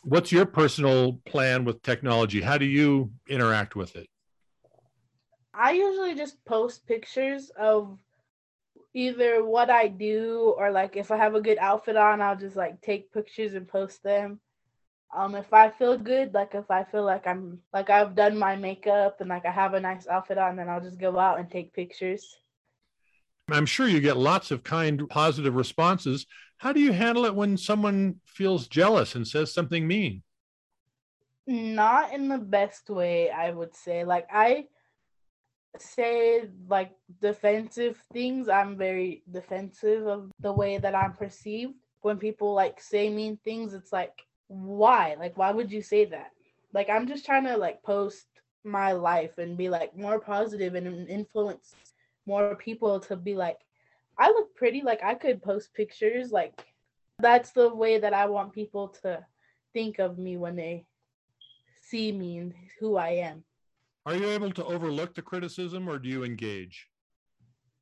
What's 0.03 0.33
your 0.33 0.45
personal 0.45 1.21
plan 1.25 1.63
with 1.63 1.81
technology? 1.81 2.41
How 2.41 2.57
do 2.57 2.65
you 2.65 3.11
interact 3.29 3.77
with 3.77 3.95
it? 3.95 4.07
I 5.53 5.71
usually 5.71 6.15
just 6.15 6.43
post 6.43 6.85
pictures 6.85 7.49
of 7.57 7.97
either 8.93 9.45
what 9.45 9.69
I 9.69 9.87
do 9.87 10.53
or 10.57 10.71
like 10.71 10.97
if 10.97 11.11
I 11.11 11.17
have 11.17 11.35
a 11.35 11.41
good 11.41 11.57
outfit 11.59 11.95
on, 11.95 12.21
I'll 12.21 12.35
just 12.35 12.57
like 12.57 12.81
take 12.81 13.13
pictures 13.13 13.53
and 13.53 13.67
post 13.67 14.03
them. 14.03 14.41
Um, 15.15 15.35
if 15.35 15.53
I 15.53 15.69
feel 15.69 15.97
good, 15.97 16.33
like 16.33 16.55
if 16.55 16.69
I 16.71 16.83
feel 16.83 17.03
like 17.03 17.27
I'm 17.27 17.59
like 17.71 17.89
I've 17.89 18.15
done 18.15 18.37
my 18.37 18.55
makeup 18.55 19.21
and 19.21 19.29
like 19.29 19.45
I 19.45 19.51
have 19.51 19.75
a 19.75 19.79
nice 19.79 20.07
outfit 20.07 20.37
on, 20.37 20.55
then 20.55 20.69
I'll 20.69 20.81
just 20.81 20.99
go 20.99 21.19
out 21.19 21.39
and 21.39 21.49
take 21.49 21.73
pictures. 21.73 22.37
I'm 23.49 23.65
sure 23.65 23.87
you 23.87 23.99
get 23.99 24.17
lots 24.17 24.51
of 24.51 24.63
kind, 24.63 25.07
positive 25.09 25.55
responses. 25.55 26.25
How 26.57 26.71
do 26.71 26.79
you 26.79 26.93
handle 26.93 27.25
it 27.25 27.35
when 27.35 27.57
someone 27.57 28.15
feels 28.25 28.67
jealous 28.67 29.15
and 29.15 29.27
says 29.27 29.53
something 29.53 29.85
mean? 29.85 30.23
Not 31.45 32.13
in 32.13 32.29
the 32.29 32.37
best 32.37 32.89
way, 32.89 33.29
I 33.29 33.51
would 33.51 33.75
say. 33.75 34.05
Like 34.05 34.27
I 34.31 34.67
say 35.77 36.49
like 36.67 36.91
defensive 37.21 38.01
things. 38.13 38.47
I'm 38.47 38.77
very 38.77 39.23
defensive 39.29 40.07
of 40.07 40.31
the 40.39 40.53
way 40.53 40.77
that 40.77 40.95
I'm 40.95 41.13
perceived. 41.13 41.73
When 42.01 42.17
people 42.17 42.53
like 42.53 42.81
say 42.81 43.09
mean 43.09 43.37
things, 43.43 43.73
it's 43.73 43.91
like 43.91 44.23
why? 44.53 45.15
Like, 45.19 45.37
why 45.37 45.51
would 45.51 45.71
you 45.71 45.81
say 45.81 46.05
that? 46.05 46.31
Like, 46.73 46.89
I'm 46.89 47.07
just 47.07 47.25
trying 47.25 47.45
to 47.45 47.57
like 47.57 47.83
post 47.83 48.25
my 48.63 48.93
life 48.93 49.37
and 49.37 49.57
be 49.57 49.69
like 49.69 49.97
more 49.97 50.19
positive 50.19 50.75
and 50.75 51.09
influence 51.09 51.75
more 52.25 52.55
people 52.55 52.99
to 53.01 53.15
be 53.15 53.35
like, 53.35 53.59
I 54.17 54.27
look 54.29 54.55
pretty. 54.55 54.81
Like, 54.81 55.03
I 55.03 55.15
could 55.15 55.41
post 55.41 55.73
pictures. 55.73 56.31
Like, 56.31 56.65
that's 57.19 57.51
the 57.51 57.73
way 57.73 57.99
that 57.99 58.13
I 58.13 58.27
want 58.27 58.53
people 58.53 58.89
to 59.01 59.25
think 59.73 59.99
of 59.99 60.17
me 60.17 60.37
when 60.37 60.55
they 60.55 60.85
see 61.81 62.11
me 62.11 62.37
and 62.37 62.53
who 62.79 62.95
I 62.95 63.09
am. 63.09 63.43
Are 64.05 64.15
you 64.15 64.29
able 64.29 64.51
to 64.51 64.65
overlook 64.65 65.15
the 65.15 65.21
criticism 65.21 65.87
or 65.89 65.97
do 65.97 66.09
you 66.09 66.23
engage? 66.23 66.87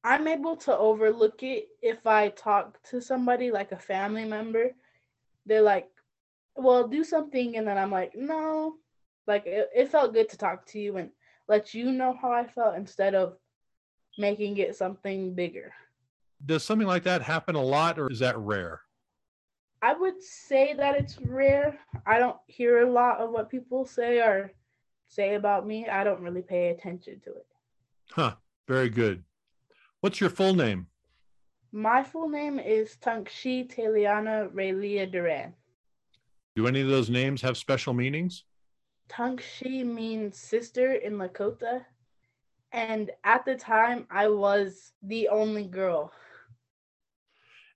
I'm 0.03 0.27
able 0.27 0.55
to 0.57 0.75
overlook 0.75 1.43
it 1.43 1.67
if 1.81 2.07
I 2.07 2.29
talk 2.29 2.81
to 2.89 3.01
somebody 3.01 3.51
like 3.51 3.71
a 3.71 3.77
family 3.77 4.25
member. 4.25 4.71
They're 5.45 5.61
like, 5.61 5.89
well, 6.55 6.87
do 6.87 7.03
something. 7.03 7.57
And 7.57 7.67
then 7.67 7.77
I'm 7.77 7.91
like, 7.91 8.13
no, 8.15 8.75
like 9.27 9.45
it, 9.45 9.69
it 9.75 9.89
felt 9.89 10.13
good 10.13 10.29
to 10.29 10.37
talk 10.37 10.65
to 10.67 10.79
you 10.79 10.97
and 10.97 11.09
let 11.47 11.73
you 11.73 11.91
know 11.91 12.17
how 12.19 12.31
I 12.31 12.45
felt 12.47 12.75
instead 12.75 13.15
of 13.15 13.37
making 14.17 14.57
it 14.57 14.75
something 14.75 15.33
bigger. 15.33 15.73
Does 16.45 16.63
something 16.63 16.87
like 16.87 17.03
that 17.03 17.21
happen 17.21 17.55
a 17.55 17.61
lot 17.61 17.99
or 17.99 18.09
is 18.11 18.19
that 18.19 18.37
rare? 18.37 18.81
I 19.83 19.93
would 19.93 20.21
say 20.21 20.73
that 20.75 20.95
it's 20.95 21.19
rare. 21.21 21.79
I 22.05 22.19
don't 22.19 22.37
hear 22.47 22.81
a 22.83 22.91
lot 22.91 23.19
of 23.19 23.31
what 23.31 23.49
people 23.49 23.85
say 23.85 24.19
or 24.19 24.51
say 25.07 25.35
about 25.35 25.65
me. 25.65 25.87
I 25.87 26.03
don't 26.03 26.21
really 26.21 26.43
pay 26.43 26.69
attention 26.69 27.19
to 27.25 27.31
it. 27.31 27.47
Huh. 28.11 28.35
Very 28.67 28.89
good. 28.89 29.23
What's 30.01 30.21
your 30.21 30.29
full 30.29 30.53
name? 30.53 30.87
My 31.71 32.03
full 32.03 32.29
name 32.29 32.59
is 32.59 32.97
Tanksi 33.01 33.73
Teliana 33.73 34.51
Raylia 34.53 35.11
Duran. 35.11 35.53
Do 36.55 36.67
any 36.67 36.81
of 36.81 36.89
those 36.89 37.09
names 37.09 37.41
have 37.41 37.57
special 37.57 37.93
meanings? 37.93 38.43
Tanksi 39.09 39.85
means 39.85 40.37
sister 40.37 40.93
in 40.93 41.13
Lakota. 41.13 41.85
And 42.73 43.11
at 43.23 43.45
the 43.45 43.55
time, 43.55 44.05
I 44.09 44.27
was 44.27 44.91
the 45.01 45.29
only 45.29 45.65
girl. 45.65 46.11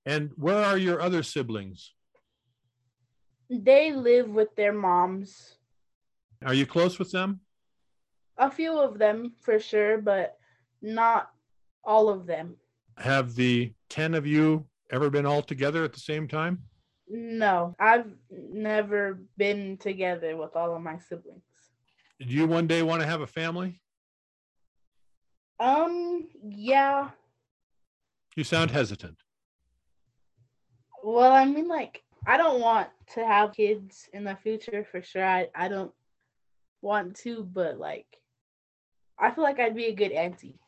And 0.05 0.31
where 0.35 0.63
are 0.63 0.77
your 0.77 1.01
other 1.01 1.23
siblings? 1.23 1.93
They 3.49 3.91
live 3.91 4.29
with 4.29 4.55
their 4.55 4.73
moms. 4.73 5.57
Are 6.45 6.53
you 6.53 6.65
close 6.65 6.99
with 6.99 7.11
them? 7.11 7.41
A 8.37 8.51
few 8.51 8.77
of 8.77 8.97
them, 8.97 9.33
for 9.41 9.59
sure, 9.59 9.97
but 9.97 10.37
not 10.81 11.29
all 11.83 12.09
of 12.09 12.25
them. 12.25 12.55
Have 12.97 13.35
the 13.35 13.73
10 13.89 14.13
of 14.13 14.25
you 14.25 14.65
ever 14.91 15.09
been 15.09 15.25
all 15.25 15.41
together 15.41 15.83
at 15.83 15.93
the 15.93 15.99
same 15.99 16.27
time? 16.27 16.63
No, 17.07 17.75
I've 17.79 18.11
never 18.31 19.19
been 19.37 19.77
together 19.77 20.35
with 20.35 20.55
all 20.55 20.75
of 20.75 20.81
my 20.81 20.97
siblings. 20.97 21.43
Do 22.19 22.25
you 22.25 22.47
one 22.47 22.67
day 22.67 22.81
want 22.81 23.01
to 23.01 23.07
have 23.07 23.21
a 23.21 23.27
family? 23.27 23.79
Um, 25.59 26.27
yeah. 26.43 27.09
You 28.35 28.43
sound 28.43 28.71
hesitant. 28.71 29.17
Well, 31.03 31.31
I 31.31 31.45
mean, 31.45 31.67
like, 31.67 32.03
I 32.25 32.37
don't 32.37 32.59
want 32.59 32.89
to 33.13 33.25
have 33.25 33.53
kids 33.53 34.09
in 34.13 34.23
the 34.23 34.35
future 34.35 34.85
for 34.89 35.01
sure. 35.01 35.23
I, 35.23 35.47
I 35.53 35.67
don't 35.67 35.91
want 36.81 37.15
to, 37.17 37.43
but 37.43 37.77
like, 37.77 38.07
I 39.19 39.31
feel 39.31 39.43
like 39.43 39.59
I'd 39.59 39.75
be 39.75 39.85
a 39.85 39.93
good 39.93 40.11
auntie. 40.11 40.59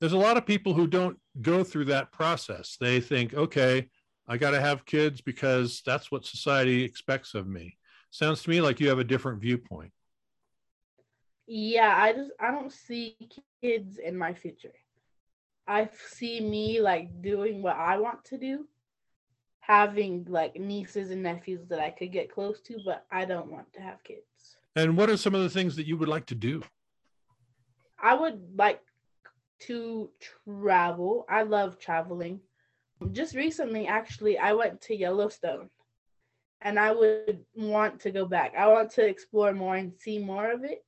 There's 0.00 0.12
a 0.12 0.18
lot 0.18 0.36
of 0.36 0.46
people 0.46 0.74
who 0.74 0.86
don't 0.86 1.18
go 1.42 1.64
through 1.64 1.86
that 1.86 2.12
process. 2.12 2.76
They 2.80 3.00
think, 3.00 3.34
okay, 3.34 3.88
I 4.26 4.38
got 4.38 4.52
to 4.52 4.60
have 4.60 4.86
kids 4.86 5.20
because 5.20 5.82
that's 5.84 6.10
what 6.10 6.24
society 6.24 6.82
expects 6.82 7.34
of 7.34 7.46
me. 7.46 7.76
Sounds 8.10 8.42
to 8.42 8.50
me 8.50 8.60
like 8.60 8.80
you 8.80 8.88
have 8.88 8.98
a 8.98 9.04
different 9.04 9.40
viewpoint. 9.40 9.92
Yeah, 11.46 11.94
I 11.96 12.12
just 12.12 12.30
I 12.40 12.50
don't 12.50 12.72
see 12.72 13.16
kids 13.62 13.98
in 13.98 14.16
my 14.16 14.32
future. 14.32 14.72
I 15.66 15.88
see 16.10 16.40
me 16.40 16.80
like 16.80 17.22
doing 17.22 17.60
what 17.62 17.76
I 17.76 17.98
want 17.98 18.24
to 18.26 18.38
do, 18.38 18.66
having 19.60 20.26
like 20.28 20.56
nieces 20.56 21.10
and 21.10 21.22
nephews 21.22 21.66
that 21.68 21.80
I 21.80 21.90
could 21.90 22.12
get 22.12 22.32
close 22.32 22.60
to, 22.62 22.78
but 22.84 23.04
I 23.10 23.26
don't 23.26 23.50
want 23.50 23.70
to 23.74 23.80
have 23.80 24.02
kids. 24.04 24.56
And 24.76 24.96
what 24.96 25.10
are 25.10 25.16
some 25.16 25.34
of 25.34 25.42
the 25.42 25.50
things 25.50 25.76
that 25.76 25.86
you 25.86 25.96
would 25.98 26.08
like 26.08 26.26
to 26.26 26.34
do? 26.34 26.62
I 27.98 28.14
would 28.14 28.40
like 28.56 28.80
to 29.60 30.10
travel. 30.46 31.26
I 31.28 31.42
love 31.42 31.78
traveling 31.78 32.40
just 33.12 33.34
recently 33.34 33.86
actually 33.86 34.38
I 34.38 34.52
went 34.52 34.80
to 34.82 34.96
Yellowstone 34.96 35.70
and 36.60 36.78
I 36.78 36.92
would 36.92 37.44
want 37.54 38.00
to 38.00 38.10
go 38.10 38.24
back. 38.24 38.54
I 38.58 38.66
want 38.68 38.90
to 38.92 39.06
explore 39.06 39.52
more 39.52 39.76
and 39.76 39.92
see 39.98 40.18
more 40.18 40.50
of 40.50 40.64
it. 40.64 40.84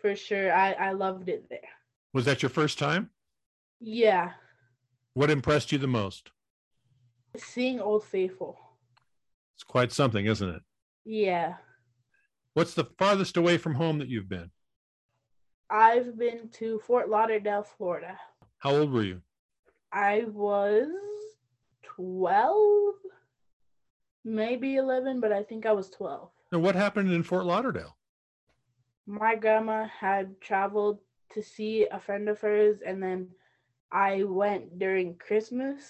For 0.00 0.16
sure. 0.16 0.52
I, 0.52 0.72
I 0.72 0.92
loved 0.92 1.28
it 1.28 1.48
there. 1.48 1.60
Was 2.12 2.24
that 2.24 2.42
your 2.42 2.50
first 2.50 2.78
time? 2.78 3.10
Yeah. 3.78 4.32
What 5.14 5.30
impressed 5.30 5.70
you 5.70 5.78
the 5.78 5.86
most? 5.86 6.30
Seeing 7.36 7.80
Old 7.80 8.04
Faithful. 8.04 8.58
It's 9.54 9.62
quite 9.62 9.92
something, 9.92 10.26
isn't 10.26 10.48
it? 10.48 10.62
Yeah. 11.04 11.54
What's 12.54 12.74
the 12.74 12.88
farthest 12.98 13.36
away 13.36 13.58
from 13.58 13.74
home 13.74 13.98
that 13.98 14.08
you've 14.08 14.28
been? 14.28 14.50
I've 15.70 16.18
been 16.18 16.48
to 16.54 16.80
Fort 16.80 17.08
Lauderdale, 17.08 17.62
Florida. 17.62 18.18
How 18.58 18.72
old 18.72 18.92
were 18.92 19.04
you? 19.04 19.22
I 19.92 20.24
was 20.26 20.88
12, 21.96 22.94
maybe 24.24 24.76
11, 24.76 25.20
but 25.20 25.32
I 25.32 25.42
think 25.42 25.66
I 25.66 25.72
was 25.72 25.90
12. 25.90 26.28
And 26.52 26.62
what 26.62 26.74
happened 26.74 27.12
in 27.12 27.22
Fort 27.22 27.44
Lauderdale? 27.44 27.96
My 29.06 29.34
grandma 29.34 29.86
had 29.86 30.40
traveled 30.40 31.00
to 31.32 31.42
see 31.42 31.86
a 31.90 31.98
friend 31.98 32.28
of 32.28 32.40
hers, 32.40 32.78
and 32.86 33.02
then 33.02 33.28
I 33.90 34.22
went 34.22 34.78
during 34.78 35.16
Christmas, 35.16 35.84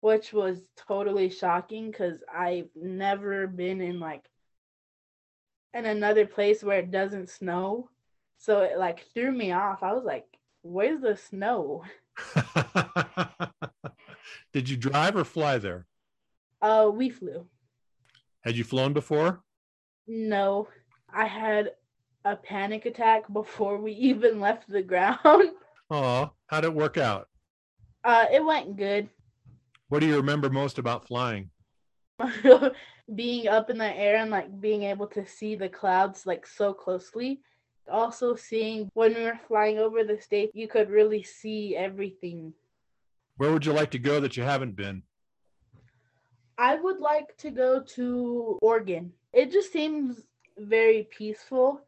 which 0.00 0.32
was 0.32 0.68
totally 0.76 1.30
shocking 1.30 1.90
because 1.90 2.22
I've 2.32 2.68
never 2.74 3.46
been 3.46 3.80
in 3.80 4.00
like 4.00 4.24
in 5.74 5.86
another 5.86 6.26
place 6.26 6.62
where 6.62 6.78
it 6.78 6.90
doesn't 6.90 7.30
snow. 7.30 7.90
So 8.38 8.60
it 8.60 8.78
like 8.78 9.06
threw 9.14 9.32
me 9.32 9.52
off. 9.52 9.82
I 9.82 9.92
was 9.92 10.04
like, 10.04 10.26
where's 10.62 11.00
the 11.00 11.16
snow? 11.16 11.84
Did 14.54 14.68
you 14.68 14.76
drive 14.76 15.16
or 15.16 15.24
fly 15.24 15.58
there? 15.58 15.84
Uh, 16.62 16.88
we 16.94 17.10
flew. 17.10 17.44
Had 18.42 18.56
you 18.56 18.62
flown 18.62 18.92
before? 18.92 19.42
No, 20.06 20.68
I 21.12 21.26
had 21.26 21.72
a 22.24 22.36
panic 22.36 22.86
attack 22.86 23.24
before 23.32 23.78
we 23.78 23.90
even 23.92 24.40
left 24.40 24.70
the 24.70 24.82
ground. 24.82 25.18
Oh, 25.90 26.30
how'd 26.46 26.64
it 26.64 26.72
work 26.72 26.96
out? 26.96 27.28
Uh, 28.02 28.24
it 28.32 28.42
went 28.42 28.74
good. 28.74 29.06
What 29.88 30.00
do 30.00 30.06
you 30.06 30.16
remember 30.16 30.48
most 30.48 30.78
about 30.78 31.06
flying? 31.06 31.50
being 33.14 33.48
up 33.48 33.68
in 33.68 33.76
the 33.76 33.94
air 33.94 34.16
and 34.16 34.30
like 34.30 34.60
being 34.62 34.84
able 34.84 35.06
to 35.08 35.26
see 35.26 35.56
the 35.56 35.68
clouds 35.68 36.24
like 36.24 36.46
so 36.46 36.72
closely. 36.72 37.42
Also, 37.92 38.34
seeing 38.34 38.88
when 38.94 39.14
we 39.14 39.24
were 39.24 39.38
flying 39.46 39.78
over 39.78 40.04
the 40.04 40.18
state, 40.18 40.50
you 40.54 40.66
could 40.66 40.88
really 40.88 41.22
see 41.22 41.76
everything. 41.76 42.54
Where 43.36 43.52
would 43.52 43.66
you 43.66 43.72
like 43.72 43.90
to 43.92 43.98
go 43.98 44.20
that 44.20 44.36
you 44.36 44.42
haven't 44.42 44.76
been? 44.76 45.02
I 46.56 46.76
would 46.76 47.00
like 47.00 47.36
to 47.38 47.50
go 47.50 47.82
to 47.94 48.58
Oregon. 48.62 49.12
It 49.32 49.50
just 49.50 49.72
seems 49.72 50.22
very 50.56 51.08
peaceful, 51.10 51.80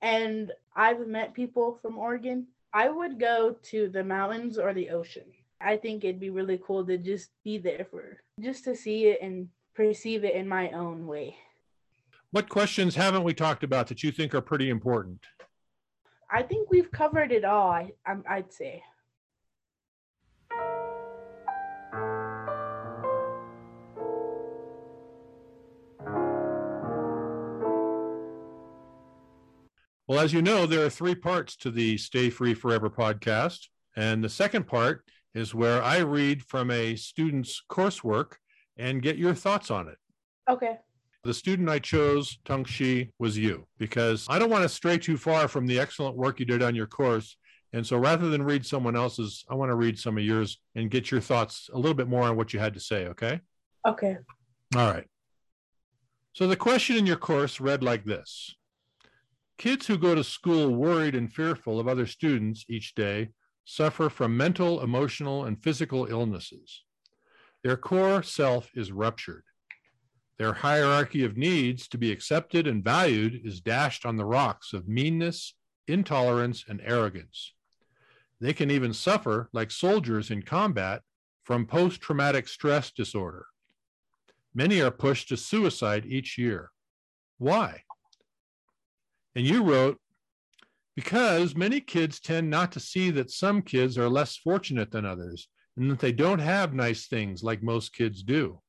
and 0.00 0.52
I've 0.74 1.06
met 1.06 1.34
people 1.34 1.78
from 1.82 1.98
Oregon. 1.98 2.46
I 2.72 2.88
would 2.88 3.20
go 3.20 3.56
to 3.64 3.88
the 3.88 4.04
mountains 4.04 4.58
or 4.58 4.72
the 4.72 4.88
ocean. 4.90 5.24
I 5.60 5.76
think 5.76 6.04
it'd 6.04 6.20
be 6.20 6.30
really 6.30 6.60
cool 6.66 6.84
to 6.86 6.96
just 6.96 7.30
be 7.44 7.58
there 7.58 7.86
for 7.90 8.18
just 8.40 8.64
to 8.64 8.74
see 8.74 9.06
it 9.06 9.20
and 9.22 9.48
perceive 9.74 10.24
it 10.24 10.34
in 10.34 10.48
my 10.48 10.70
own 10.70 11.06
way. 11.06 11.36
What 12.30 12.48
questions 12.48 12.94
haven't 12.94 13.22
we 13.22 13.34
talked 13.34 13.64
about 13.64 13.86
that 13.88 14.02
you 14.02 14.10
think 14.10 14.34
are 14.34 14.40
pretty 14.40 14.70
important? 14.70 15.20
I 16.30 16.42
think 16.42 16.70
we've 16.70 16.90
covered 16.90 17.32
it 17.32 17.44
all. 17.44 17.70
I, 17.70 17.92
um, 18.06 18.24
I'd 18.28 18.52
say. 18.52 18.82
Well, 30.08 30.20
as 30.20 30.32
you 30.32 30.40
know, 30.40 30.66
there 30.66 30.86
are 30.86 30.90
three 30.90 31.16
parts 31.16 31.56
to 31.56 31.70
the 31.70 31.98
Stay 31.98 32.30
Free 32.30 32.54
Forever 32.54 32.88
podcast. 32.88 33.66
And 33.96 34.22
the 34.22 34.28
second 34.28 34.68
part 34.68 35.02
is 35.34 35.52
where 35.52 35.82
I 35.82 35.98
read 35.98 36.44
from 36.44 36.70
a 36.70 36.94
student's 36.94 37.60
coursework 37.68 38.34
and 38.76 39.02
get 39.02 39.16
your 39.16 39.34
thoughts 39.34 39.68
on 39.68 39.88
it. 39.88 39.98
Okay. 40.48 40.76
The 41.24 41.34
student 41.34 41.68
I 41.68 41.80
chose, 41.80 42.38
Tanksi, 42.44 43.10
was 43.18 43.36
you 43.36 43.66
because 43.78 44.28
I 44.30 44.38
don't 44.38 44.50
want 44.50 44.62
to 44.62 44.68
stray 44.68 44.96
too 44.96 45.16
far 45.16 45.48
from 45.48 45.66
the 45.66 45.80
excellent 45.80 46.16
work 46.16 46.38
you 46.38 46.46
did 46.46 46.62
on 46.62 46.76
your 46.76 46.86
course. 46.86 47.36
And 47.72 47.84
so 47.84 47.96
rather 47.98 48.28
than 48.28 48.44
read 48.44 48.64
someone 48.64 48.94
else's, 48.94 49.44
I 49.50 49.56
want 49.56 49.70
to 49.70 49.76
read 49.76 49.98
some 49.98 50.16
of 50.16 50.22
yours 50.22 50.60
and 50.76 50.88
get 50.88 51.10
your 51.10 51.20
thoughts 51.20 51.68
a 51.72 51.76
little 51.76 51.94
bit 51.94 52.06
more 52.06 52.22
on 52.22 52.36
what 52.36 52.52
you 52.52 52.60
had 52.60 52.74
to 52.74 52.80
say. 52.80 53.08
Okay. 53.08 53.40
Okay. 53.84 54.18
All 54.76 54.88
right. 54.88 55.08
So 56.32 56.46
the 56.46 56.54
question 56.54 56.96
in 56.96 57.06
your 57.06 57.16
course 57.16 57.60
read 57.60 57.82
like 57.82 58.04
this 58.04 58.54
Kids 59.58 59.86
who 59.86 59.96
go 59.96 60.14
to 60.14 60.22
school 60.22 60.74
worried 60.74 61.14
and 61.14 61.32
fearful 61.32 61.80
of 61.80 61.88
other 61.88 62.06
students 62.06 62.64
each 62.68 62.94
day 62.94 63.30
suffer 63.64 64.10
from 64.10 64.36
mental, 64.36 64.82
emotional, 64.82 65.44
and 65.44 65.62
physical 65.62 66.06
illnesses. 66.06 66.84
Their 67.64 67.76
core 67.76 68.22
self 68.22 68.70
is 68.74 68.92
ruptured. 68.92 69.44
Their 70.38 70.52
hierarchy 70.52 71.24
of 71.24 71.38
needs 71.38 71.88
to 71.88 71.98
be 71.98 72.12
accepted 72.12 72.66
and 72.66 72.84
valued 72.84 73.40
is 73.44 73.62
dashed 73.62 74.04
on 74.04 74.16
the 74.16 74.26
rocks 74.26 74.74
of 74.74 74.86
meanness, 74.86 75.54
intolerance, 75.88 76.64
and 76.68 76.82
arrogance. 76.84 77.54
They 78.40 78.52
can 78.52 78.70
even 78.70 78.92
suffer, 78.92 79.48
like 79.54 79.70
soldiers 79.70 80.30
in 80.30 80.42
combat, 80.42 81.00
from 81.44 81.64
post 81.64 82.02
traumatic 82.02 82.48
stress 82.48 82.90
disorder. 82.90 83.46
Many 84.54 84.82
are 84.82 84.90
pushed 84.90 85.28
to 85.30 85.38
suicide 85.38 86.04
each 86.04 86.36
year. 86.36 86.70
Why? 87.38 87.82
And 89.36 89.46
you 89.46 89.62
wrote, 89.62 89.98
because 90.96 91.54
many 91.54 91.78
kids 91.82 92.20
tend 92.20 92.48
not 92.48 92.72
to 92.72 92.80
see 92.80 93.10
that 93.10 93.30
some 93.30 93.60
kids 93.60 93.98
are 93.98 94.08
less 94.08 94.34
fortunate 94.38 94.90
than 94.90 95.04
others 95.04 95.48
and 95.76 95.90
that 95.90 95.98
they 95.98 96.10
don't 96.10 96.38
have 96.38 96.72
nice 96.72 97.06
things 97.06 97.42
like 97.42 97.62
most 97.62 97.92
kids 97.92 98.22
do. 98.22 98.62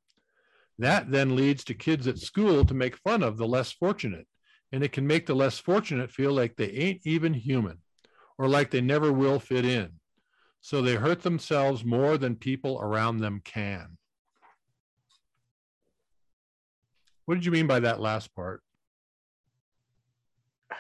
That 0.77 1.10
then 1.10 1.38
leads 1.38 1.63
to 1.63 1.73
kids 1.73 2.06
at 2.06 2.19
school 2.19 2.65
to 2.65 2.73
make 2.73 2.97
fun 2.97 3.23
of 3.23 3.38
the 3.38 3.47
less 3.47 3.71
fortunate, 3.71 4.27
and 4.73 4.84
it 4.84 4.91
can 4.91 5.08
make 5.08 5.25
the 5.25 5.34
less 5.34 5.58
fortunate 5.58 6.12
feel 6.12 6.34
like 6.34 6.58
they 6.58 6.69
ain't 6.71 7.01
even 7.06 7.34
human 7.34 7.77
or 8.38 8.49
like 8.49 8.69
they 8.69 8.82
never 8.82 9.13
will 9.13 9.39
fit 9.39 9.63
in. 9.63 9.93
So 10.60 10.82
they 10.82 10.95
hurt 10.95 11.21
themselves 11.21 11.86
more 11.86 12.17
than 12.17 12.36
people 12.36 12.77
around 12.82 13.19
them 13.19 13.41
can. 13.45 13.97
What 17.25 17.36
did 17.36 17.45
you 17.45 17.53
mean 17.53 17.67
by 17.67 17.80
that 17.80 18.01
last 18.01 18.36
part? 18.36 18.62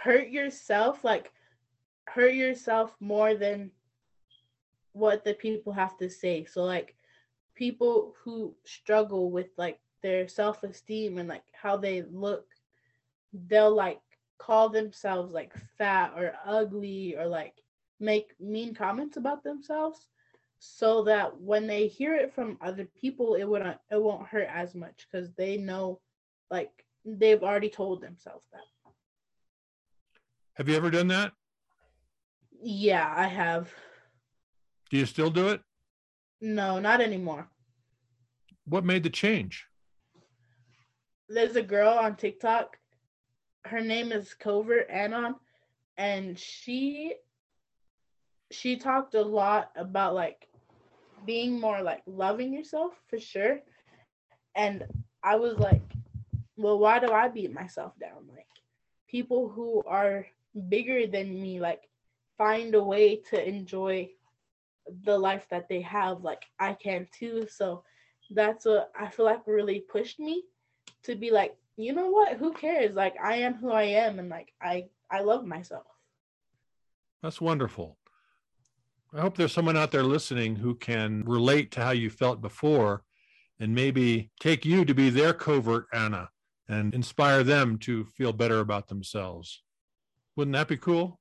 Hurt 0.07 0.29
yourself 0.29 1.03
like 1.03 1.33
hurt 2.05 2.33
yourself 2.33 2.95
more 3.01 3.35
than 3.35 3.69
what 4.93 5.25
the 5.25 5.33
people 5.33 5.73
have 5.73 5.97
to 5.97 6.09
say. 6.09 6.45
So 6.45 6.63
like 6.63 6.95
people 7.55 8.15
who 8.23 8.55
struggle 8.63 9.29
with 9.31 9.47
like 9.57 9.79
their 10.01 10.29
self-esteem 10.29 11.17
and 11.17 11.27
like 11.27 11.43
how 11.51 11.75
they 11.75 12.03
look 12.03 12.45
they'll 13.47 13.75
like 13.75 13.99
call 14.37 14.69
themselves 14.69 15.33
like 15.33 15.51
fat 15.77 16.13
or 16.15 16.33
ugly 16.45 17.17
or 17.17 17.27
like 17.27 17.55
make 17.99 18.31
mean 18.39 18.73
comments 18.73 19.17
about 19.17 19.43
themselves 19.43 20.07
so 20.59 21.03
that 21.03 21.37
when 21.41 21.67
they 21.67 21.87
hear 21.87 22.15
it 22.15 22.33
from 22.33 22.57
other 22.61 22.87
people 22.95 23.35
it 23.35 23.43
wouldn't 23.43 23.77
it 23.91 24.01
won't 24.01 24.27
hurt 24.27 24.47
as 24.53 24.73
much 24.73 25.05
because 25.11 25.33
they 25.33 25.57
know 25.57 25.99
like 26.49 26.85
they've 27.03 27.43
already 27.43 27.69
told 27.69 28.01
themselves 28.01 28.45
that 28.53 28.61
have 30.57 30.67
you 30.67 30.75
ever 30.75 30.89
done 30.89 31.07
that? 31.09 31.33
Yeah, 32.61 33.13
I 33.15 33.27
have. 33.27 33.71
Do 34.89 34.97
you 34.97 35.05
still 35.05 35.29
do 35.29 35.49
it? 35.49 35.61
No, 36.41 36.79
not 36.79 36.99
anymore. 36.99 37.47
What 38.65 38.83
made 38.83 39.03
the 39.03 39.09
change? 39.09 39.67
There's 41.29 41.55
a 41.55 41.61
girl 41.61 41.89
on 41.89 42.15
TikTok. 42.15 42.77
Her 43.65 43.81
name 43.81 44.11
is 44.11 44.33
Covert 44.33 44.89
Anon, 44.89 45.35
and 45.97 46.39
she 46.39 47.15
she 48.49 48.77
talked 48.77 49.13
a 49.13 49.21
lot 49.21 49.71
about 49.75 50.15
like 50.15 50.47
being 51.25 51.59
more 51.59 51.81
like 51.81 52.01
loving 52.07 52.53
yourself 52.53 52.93
for 53.09 53.19
sure. 53.19 53.59
And 54.55 54.85
I 55.21 55.35
was 55.35 55.57
like, 55.59 55.83
well, 56.55 56.79
why 56.79 56.99
do 56.99 57.11
I 57.11 57.27
beat 57.27 57.53
myself 57.53 57.93
down? 57.99 58.27
Like 58.29 58.47
people 59.07 59.49
who 59.49 59.83
are 59.85 60.25
bigger 60.69 61.07
than 61.07 61.41
me 61.41 61.59
like 61.59 61.81
find 62.37 62.75
a 62.75 62.83
way 62.83 63.17
to 63.29 63.47
enjoy 63.47 64.09
the 65.03 65.17
life 65.17 65.45
that 65.49 65.67
they 65.67 65.81
have 65.81 66.21
like 66.23 66.43
i 66.59 66.73
can 66.73 67.07
too. 67.11 67.47
So 67.49 67.83
that's 68.31 68.65
what 68.65 68.91
i 68.99 69.07
feel 69.07 69.25
like 69.25 69.47
really 69.47 69.79
pushed 69.79 70.19
me 70.19 70.43
to 71.03 71.15
be 71.15 71.31
like 71.31 71.55
you 71.79 71.93
know 71.93 72.09
what? 72.09 72.37
Who 72.37 72.53
cares? 72.53 72.95
Like 72.95 73.15
i 73.23 73.35
am 73.35 73.53
who 73.55 73.71
i 73.71 73.83
am 73.83 74.19
and 74.19 74.29
like 74.29 74.53
i 74.61 74.85
i 75.11 75.21
love 75.21 75.45
myself. 75.45 75.85
That's 77.21 77.41
wonderful. 77.41 77.97
I 79.13 79.21
hope 79.21 79.37
there's 79.37 79.53
someone 79.53 79.77
out 79.77 79.91
there 79.91 80.03
listening 80.03 80.55
who 80.55 80.75
can 80.75 81.23
relate 81.25 81.71
to 81.71 81.81
how 81.81 81.91
you 81.91 82.09
felt 82.09 82.41
before 82.41 83.03
and 83.59 83.73
maybe 83.73 84.31
take 84.39 84.65
you 84.65 84.85
to 84.85 84.93
be 84.93 85.09
their 85.09 85.33
covert 85.33 85.87
anna 85.93 86.29
and 86.67 86.93
inspire 86.93 87.43
them 87.43 87.77
to 87.79 88.05
feel 88.05 88.33
better 88.33 88.59
about 88.59 88.87
themselves 88.87 89.63
wouldn't 90.37 90.55
that 90.55 90.67
be 90.67 90.77
cool? 90.77 91.19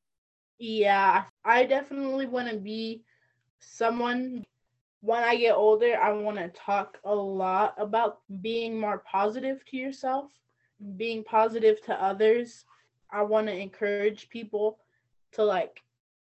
Yeah, 0.59 1.25
I 1.45 1.65
definitely 1.65 2.27
want 2.27 2.51
to 2.51 2.57
be 2.57 3.03
someone 3.59 4.45
when 5.01 5.23
I 5.25 5.37
get 5.37 5.55
older. 5.55 5.99
I 6.01 6.13
want 6.13 6.37
to 6.37 6.49
talk 6.49 6.99
a 7.05 7.15
lot 7.15 7.75
about 7.79 8.19
being 8.43 8.79
more 8.79 9.03
positive 9.11 9.65
to 9.67 9.77
yourself, 9.77 10.31
being 10.97 11.25
positive 11.25 11.83
to 11.87 12.03
others. 12.03 12.65
I 13.11 13.23
want 13.23 13.47
to 13.47 13.59
encourage 13.59 14.29
people 14.29 14.79
to 15.33 15.45
like 15.45 15.83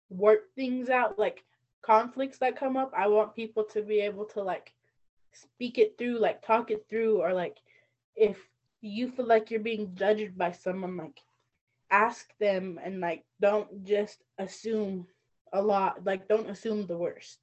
work 0.10 0.54
things 0.56 0.90
out, 0.90 1.20
like 1.20 1.44
conflicts 1.82 2.38
that 2.40 2.60
come 2.60 2.78
up. 2.78 2.94
I 2.98 3.08
want 3.08 3.36
people 3.36 3.66
to 3.66 3.82
be 3.82 4.00
able 4.00 4.26
to 4.26 4.42
like 4.42 4.74
speak 5.34 5.78
it 5.78 5.98
through, 5.98 6.20
like 6.20 6.42
talk 6.42 6.72
it 6.72 6.86
through, 6.90 7.22
or 7.22 7.34
like 7.34 7.58
if 8.16 8.38
you 8.82 9.12
feel 9.12 9.26
like 9.26 9.52
you're 9.52 9.60
being 9.60 9.92
judged 9.96 10.38
by 10.38 10.52
someone, 10.52 10.98
like 10.98 11.22
ask 11.92 12.28
them 12.40 12.80
and 12.84 13.00
like 13.00 13.24
don't 13.40 13.84
just 13.84 14.24
assume 14.38 15.08
a 15.54 15.62
lot, 15.62 16.06
like 16.06 16.28
don't 16.28 16.50
assume 16.50 16.86
the 16.86 16.98
worst. 16.98 17.40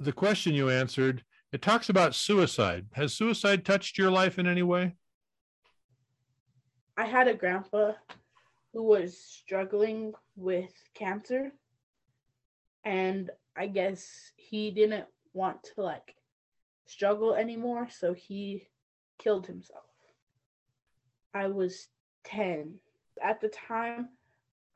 The 0.00 0.12
question 0.12 0.54
you 0.54 0.70
answered, 0.70 1.24
it 1.52 1.62
talks 1.62 1.88
about 1.88 2.14
suicide. 2.14 2.86
Has 2.92 3.14
suicide 3.14 3.64
touched 3.64 3.98
your 3.98 4.10
life 4.10 4.38
in 4.38 4.46
any 4.46 4.62
way? 4.62 4.94
I 6.96 7.04
had 7.04 7.28
a 7.28 7.34
grandpa 7.34 7.92
who 8.72 8.82
was 8.82 9.18
struggling 9.18 10.12
with 10.36 10.72
cancer 10.94 11.52
and 12.84 13.30
I 13.56 13.66
guess 13.66 14.32
he 14.36 14.70
didn't 14.70 15.06
want 15.32 15.62
to 15.74 15.82
like 15.82 16.14
struggle 16.86 17.34
anymore, 17.34 17.88
so 17.90 18.12
he 18.12 18.68
killed 19.18 19.46
himself. 19.46 19.84
I 21.34 21.48
was 21.48 21.88
10. 22.24 22.74
At 23.22 23.40
the 23.40 23.48
time, 23.48 24.08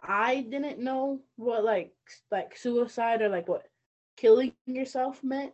I 0.00 0.40
didn't 0.42 0.78
know 0.78 1.20
what 1.36 1.64
like 1.64 1.92
like 2.30 2.56
suicide 2.56 3.22
or 3.22 3.28
like 3.28 3.48
what 3.48 3.66
killing 4.16 4.52
yourself 4.66 5.22
meant. 5.22 5.52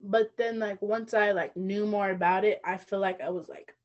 But 0.00 0.32
then 0.36 0.58
like 0.58 0.80
once 0.82 1.14
I 1.14 1.32
like 1.32 1.56
knew 1.56 1.86
more 1.86 2.10
about 2.10 2.44
it, 2.44 2.60
I 2.64 2.76
feel 2.76 3.00
like 3.00 3.20
I 3.20 3.30
was 3.30 3.48
like 3.48 3.76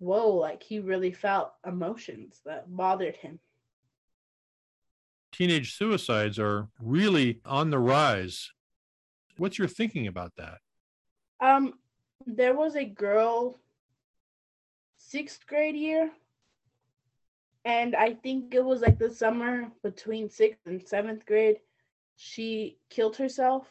whoa, 0.00 0.34
like 0.34 0.62
he 0.62 0.80
really 0.80 1.12
felt 1.12 1.52
emotions 1.64 2.40
that 2.44 2.74
bothered 2.74 3.16
him. 3.16 3.38
Teenage 5.30 5.76
suicides 5.76 6.38
are 6.38 6.68
really 6.80 7.40
on 7.44 7.70
the 7.70 7.78
rise. 7.78 8.50
What's 9.36 9.58
your 9.58 9.68
thinking 9.68 10.06
about 10.08 10.32
that? 10.36 10.58
Um, 11.40 11.74
there 12.26 12.54
was 12.54 12.76
a 12.76 12.84
girl 12.84 13.58
sixth 14.98 15.46
grade 15.46 15.76
year, 15.76 16.10
and 17.64 17.94
I 17.94 18.14
think 18.14 18.54
it 18.54 18.64
was 18.64 18.80
like 18.80 18.98
the 18.98 19.10
summer 19.10 19.70
between 19.82 20.30
sixth 20.30 20.66
and 20.66 20.86
seventh 20.86 21.26
grade. 21.26 21.60
She 22.16 22.78
killed 22.88 23.16
herself. 23.16 23.66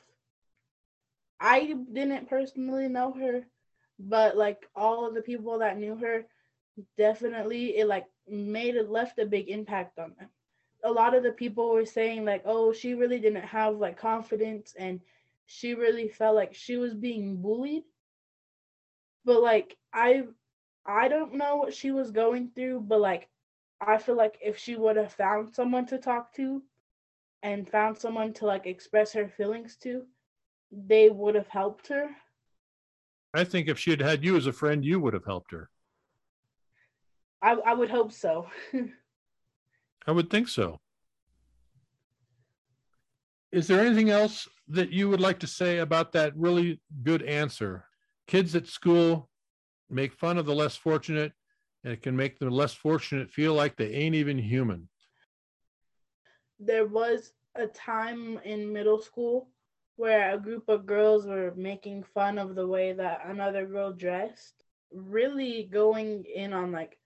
I 1.39 1.75
didn't 1.91 2.29
personally 2.29 2.87
know 2.87 3.13
her, 3.13 3.45
but 3.99 4.37
like 4.37 4.67
all 4.75 5.07
of 5.07 5.13
the 5.15 5.21
people 5.21 5.59
that 5.59 5.77
knew 5.77 5.95
her 5.95 6.25
definitely 6.97 7.77
it 7.77 7.87
like 7.87 8.05
made 8.27 8.75
it 8.75 8.89
left 8.89 9.19
a 9.19 9.25
big 9.25 9.49
impact 9.49 9.99
on 9.99 10.13
them 10.17 10.29
a 10.83 10.91
lot 10.91 11.13
of 11.13 11.23
the 11.23 11.31
people 11.31 11.69
were 11.71 11.85
saying 11.85 12.23
like 12.23 12.41
oh 12.45 12.71
she 12.71 12.93
really 12.93 13.19
didn't 13.19 13.43
have 13.43 13.75
like 13.75 13.97
confidence 13.97 14.73
and 14.79 15.01
she 15.45 15.73
really 15.73 16.07
felt 16.07 16.35
like 16.35 16.53
she 16.53 16.77
was 16.77 16.93
being 16.93 17.41
bullied 17.41 17.83
but 19.25 19.41
like 19.41 19.75
i 19.93 20.23
i 20.85 21.07
don't 21.07 21.33
know 21.33 21.57
what 21.57 21.73
she 21.73 21.91
was 21.91 22.11
going 22.11 22.49
through 22.55 22.79
but 22.79 23.01
like 23.01 23.27
i 23.81 23.97
feel 23.97 24.15
like 24.15 24.37
if 24.41 24.57
she 24.57 24.75
would 24.75 24.95
have 24.95 25.13
found 25.13 25.53
someone 25.53 25.85
to 25.85 25.97
talk 25.97 26.33
to 26.33 26.61
and 27.43 27.69
found 27.69 27.97
someone 27.97 28.33
to 28.33 28.45
like 28.45 28.65
express 28.65 29.13
her 29.13 29.27
feelings 29.27 29.77
to 29.77 30.03
they 30.71 31.09
would 31.09 31.35
have 31.35 31.47
helped 31.47 31.87
her 31.87 32.09
I 33.33 33.43
think 33.43 33.67
if 33.67 33.77
she 33.77 33.91
had 33.91 34.01
had 34.01 34.23
you 34.23 34.35
as 34.37 34.47
a 34.47 34.53
friend, 34.53 34.83
you 34.83 34.99
would 34.99 35.13
have 35.13 35.25
helped 35.25 35.51
her. 35.51 35.69
I, 37.41 37.53
I 37.53 37.73
would 37.73 37.89
hope 37.89 38.11
so. 38.11 38.47
I 40.07 40.11
would 40.11 40.29
think 40.29 40.47
so. 40.47 40.79
Is 43.51 43.67
there 43.67 43.81
anything 43.81 44.09
else 44.09 44.47
that 44.67 44.91
you 44.91 45.09
would 45.09 45.21
like 45.21 45.39
to 45.39 45.47
say 45.47 45.79
about 45.79 46.11
that 46.13 46.35
really 46.35 46.81
good 47.03 47.23
answer? 47.23 47.85
Kids 48.27 48.55
at 48.55 48.67
school 48.67 49.29
make 49.89 50.13
fun 50.13 50.37
of 50.37 50.45
the 50.45 50.53
less 50.53 50.75
fortunate, 50.75 51.33
and 51.83 51.93
it 51.93 52.01
can 52.01 52.15
make 52.15 52.37
the 52.39 52.49
less 52.49 52.73
fortunate 52.73 53.31
feel 53.31 53.53
like 53.53 53.75
they 53.75 53.91
ain't 53.91 54.15
even 54.15 54.37
human. 54.37 54.89
There 56.59 56.85
was 56.85 57.33
a 57.55 57.67
time 57.67 58.39
in 58.43 58.71
middle 58.71 59.01
school 59.01 59.49
where 59.95 60.33
a 60.33 60.39
group 60.39 60.69
of 60.69 60.85
girls 60.85 61.25
were 61.25 61.53
making 61.55 62.03
fun 62.03 62.37
of 62.37 62.55
the 62.55 62.67
way 62.67 62.93
that 62.93 63.21
another 63.25 63.65
girl 63.65 63.91
dressed, 63.91 64.63
really 64.93 65.69
going 65.71 66.25
in 66.33 66.53
on 66.53 66.71
like, 66.71 66.97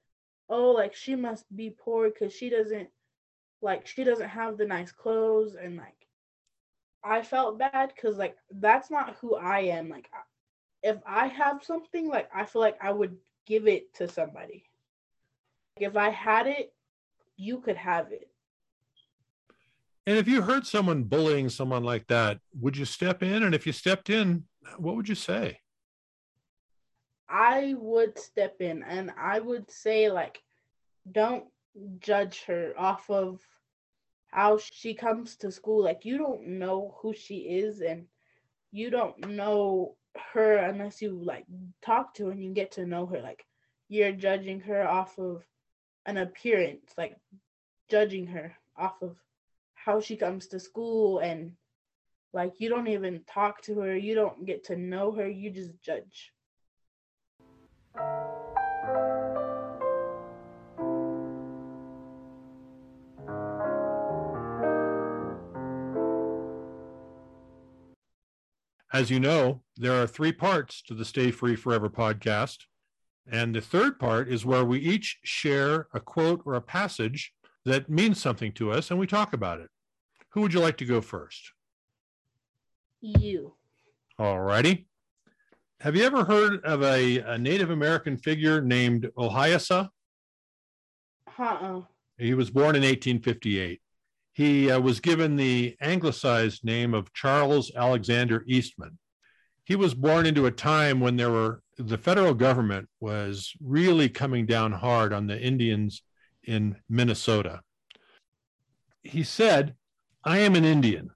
oh, 0.50 0.72
like 0.72 0.96
she 0.96 1.16
must 1.16 1.46
be 1.56 1.76
poor 1.78 2.10
because 2.10 2.34
she 2.34 2.50
doesn't 2.50 2.90
like 3.62 3.88
she 3.88 4.04
doesn't 4.04 4.30
have 4.30 4.58
the 4.58 4.66
nice 4.66 4.92
clothes 4.92 5.56
and 5.56 5.78
like 5.78 6.08
I 7.04 7.22
felt 7.22 7.58
bad 7.60 7.94
because 7.96 8.18
like 8.18 8.36
that's 8.52 8.90
not 8.90 9.18
who 9.22 9.36
I 9.36 9.60
am. 9.62 9.90
Like 9.90 10.10
if 10.84 10.98
I 11.06 11.28
have 11.28 11.64
something, 11.64 12.08
like 12.10 12.30
I 12.34 12.46
feel 12.46 12.62
like 12.62 12.78
I 12.82 12.92
would 12.92 13.18
give 13.46 13.68
it 13.68 13.94
to 13.96 14.08
somebody. 14.08 14.66
If 15.78 15.96
I 15.96 16.10
had 16.10 16.48
it, 16.48 16.74
you 17.36 17.60
could 17.60 17.78
have 17.78 18.12
it. 18.12 18.30
And 20.06 20.18
if 20.18 20.28
you 20.28 20.42
heard 20.42 20.68
someone 20.68 21.04
bullying 21.04 21.50
someone 21.50 21.84
like 21.84 22.08
that, 22.08 22.40
would 22.60 22.76
you 22.76 22.86
step 22.86 23.24
in? 23.24 23.44
And 23.44 23.56
if 23.56 23.66
you 23.66 23.72
stepped 23.72 24.10
in, 24.10 24.44
what 24.78 24.96
would 24.96 25.08
you 25.08 25.16
say? 25.16 25.60
I 27.30 27.74
would 27.78 28.20
step 28.20 28.58
in 28.60 28.84
and 28.84 29.12
I 29.18 29.40
would 29.40 29.72
say, 29.72 30.10
like, 30.10 30.42
don't 31.10 31.46
judge 32.00 32.44
her 32.44 32.74
off 32.78 33.10
of 33.10 33.40
how 34.28 34.58
she 34.58 34.94
comes 34.94 35.38
to 35.38 35.52
school. 35.52 35.84
Like, 35.84 36.06
you 36.06 36.18
don't 36.18 36.48
know 36.60 36.96
who 37.00 37.14
she 37.14 37.38
is 37.38 37.82
and 37.82 38.06
you 38.72 38.90
don't 38.90 39.28
know 39.28 39.96
her 40.34 40.58
unless 40.58 41.02
you, 41.02 41.22
like, 41.24 41.46
talk 41.84 42.14
to 42.16 42.26
her 42.26 42.32
and 42.32 42.44
you 42.44 42.52
get 42.54 42.74
to 42.74 42.86
know 42.86 43.06
her. 43.06 43.22
Like, 43.22 43.46
you're 43.90 44.12
judging 44.12 44.60
her 44.62 44.88
off 44.88 45.18
of 45.20 45.44
an 46.06 46.18
appearance, 46.18 46.92
like, 46.98 47.16
judging 47.90 48.28
her 48.28 48.56
off 48.78 49.02
of 49.02 49.16
how 49.76 50.00
she 50.00 50.16
comes 50.16 50.48
to 50.48 50.60
school 50.60 51.20
and 51.20 51.54
like 52.34 52.54
you 52.58 52.70
don't 52.70 52.88
even 52.88 53.24
talk 53.32 53.62
to 53.62 53.80
her, 53.80 53.96
you 53.96 54.16
don't 54.16 54.46
get 54.46 54.66
to 54.66 54.76
know 54.76 55.12
her, 55.12 55.30
you 55.30 55.52
just 55.52 55.72
judge. 55.82 56.33
As 68.94 69.10
you 69.10 69.20
know, 69.20 69.64
there 69.76 70.00
are 70.00 70.06
three 70.06 70.32
parts 70.32 70.84
to 70.84 70.94
the 70.94 71.04
Stay 71.04 71.32
Free 71.32 71.56
Forever 71.56 71.90
podcast. 71.90 72.60
And 73.30 73.56
the 73.56 73.62
third 73.62 73.98
part 73.98 74.30
is 74.30 74.46
where 74.46 74.64
we 74.64 74.78
each 74.80 75.18
share 75.24 75.88
a 75.96 76.00
quote 76.00 76.44
or 76.46 76.54
a 76.54 76.62
passage 76.62 77.34
that 77.66 77.90
means 77.90 78.22
something 78.22 78.52
to 78.52 78.72
us 78.72 78.92
and 78.92 79.00
we 79.00 79.08
talk 79.08 79.34
about 79.34 79.60
it. 79.60 79.70
Who 80.34 80.42
would 80.42 80.54
you 80.54 80.60
like 80.60 80.78
to 80.78 80.86
go 80.86 81.02
first? 81.02 81.54
You. 83.02 83.56
All 84.20 84.40
righty. 84.40 84.86
Have 85.80 85.96
you 85.96 86.04
ever 86.04 86.24
heard 86.24 86.64
of 86.64 86.84
a, 86.84 87.18
a 87.18 87.38
Native 87.40 87.72
American 87.72 88.16
figure 88.18 88.62
named 88.62 89.10
Ohiyesa? 89.18 89.90
Uh-uh. 91.40 91.82
He 92.20 92.36
was 92.36 92.52
born 92.52 92.76
in 92.76 92.84
1858. 92.84 93.82
He 94.34 94.72
uh, 94.72 94.80
was 94.80 95.00
given 95.00 95.36
the 95.36 95.78
anglicized 95.80 96.66
name 96.66 96.96
of 96.96 97.14
Charles 97.14 97.72
Alexander 97.76 98.44
Eastman. 98.48 98.98
He 99.64 99.76
was 99.76 99.94
born 99.94 100.26
into 100.26 100.48
a 100.48 100.52
time 100.52 101.00
when 101.00 101.16
there 101.16 101.32
were 101.32 101.62
the 101.78 101.98
federal 101.98 102.34
government 102.34 102.90
was 103.00 103.54
really 103.62 104.10
coming 104.10 104.46
down 104.46 104.72
hard 104.72 105.14
on 105.14 105.28
the 105.28 105.40
Indians 105.40 106.04
in 106.44 106.76
Minnesota. 106.90 107.62
He 109.04 109.24
said 109.24 109.76
I 110.24 110.40
am 110.40 110.56
an 110.56 110.66
Indian, 110.66 111.12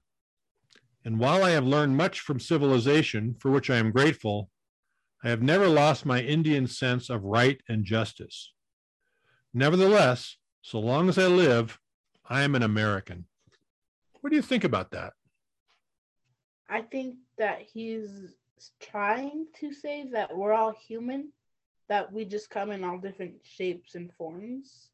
and 1.04 1.18
while 1.18 1.42
I 1.42 1.50
have 1.50 1.66
learned 1.66 1.96
much 1.96 2.20
from 2.20 2.40
civilization, 2.40 3.34
for 3.38 3.50
which 3.50 3.68
I 3.70 3.76
am 3.76 3.90
grateful, 3.90 4.50
I 5.24 5.28
have 5.28 5.42
never 5.42 5.66
lost 5.66 6.06
my 6.06 6.20
Indian 6.20 6.66
sense 6.66 7.10
of 7.10 7.24
right 7.24 7.60
and 7.68 7.84
justice. 7.84 8.52
Nevertheless, 9.52 10.36
so 10.62 10.78
long 10.78 11.08
as 11.08 11.18
I 11.18 11.26
live, 11.26 11.78
I 12.28 12.42
am 12.42 12.54
an 12.54 12.62
American. 12.62 13.24
What 14.20 14.30
do 14.30 14.36
you 14.36 14.42
think 14.42 14.64
about 14.64 14.90
that? 14.90 15.14
I 16.68 16.82
think 16.82 17.16
that 17.38 17.62
he's 17.62 18.34
trying 18.80 19.46
to 19.60 19.72
say 19.72 20.08
that 20.12 20.36
we're 20.36 20.52
all 20.52 20.72
human, 20.72 21.32
that 21.88 22.12
we 22.12 22.26
just 22.26 22.50
come 22.50 22.70
in 22.70 22.84
all 22.84 22.98
different 22.98 23.36
shapes 23.42 23.94
and 23.94 24.12
forms. 24.12 24.90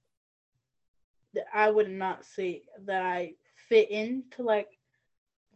That 1.35 1.47
I 1.53 1.70
would 1.70 1.91
not 1.91 2.24
say 2.24 2.62
that 2.85 3.03
I 3.03 3.32
fit 3.68 3.91
into 3.91 4.45
like 4.45 4.68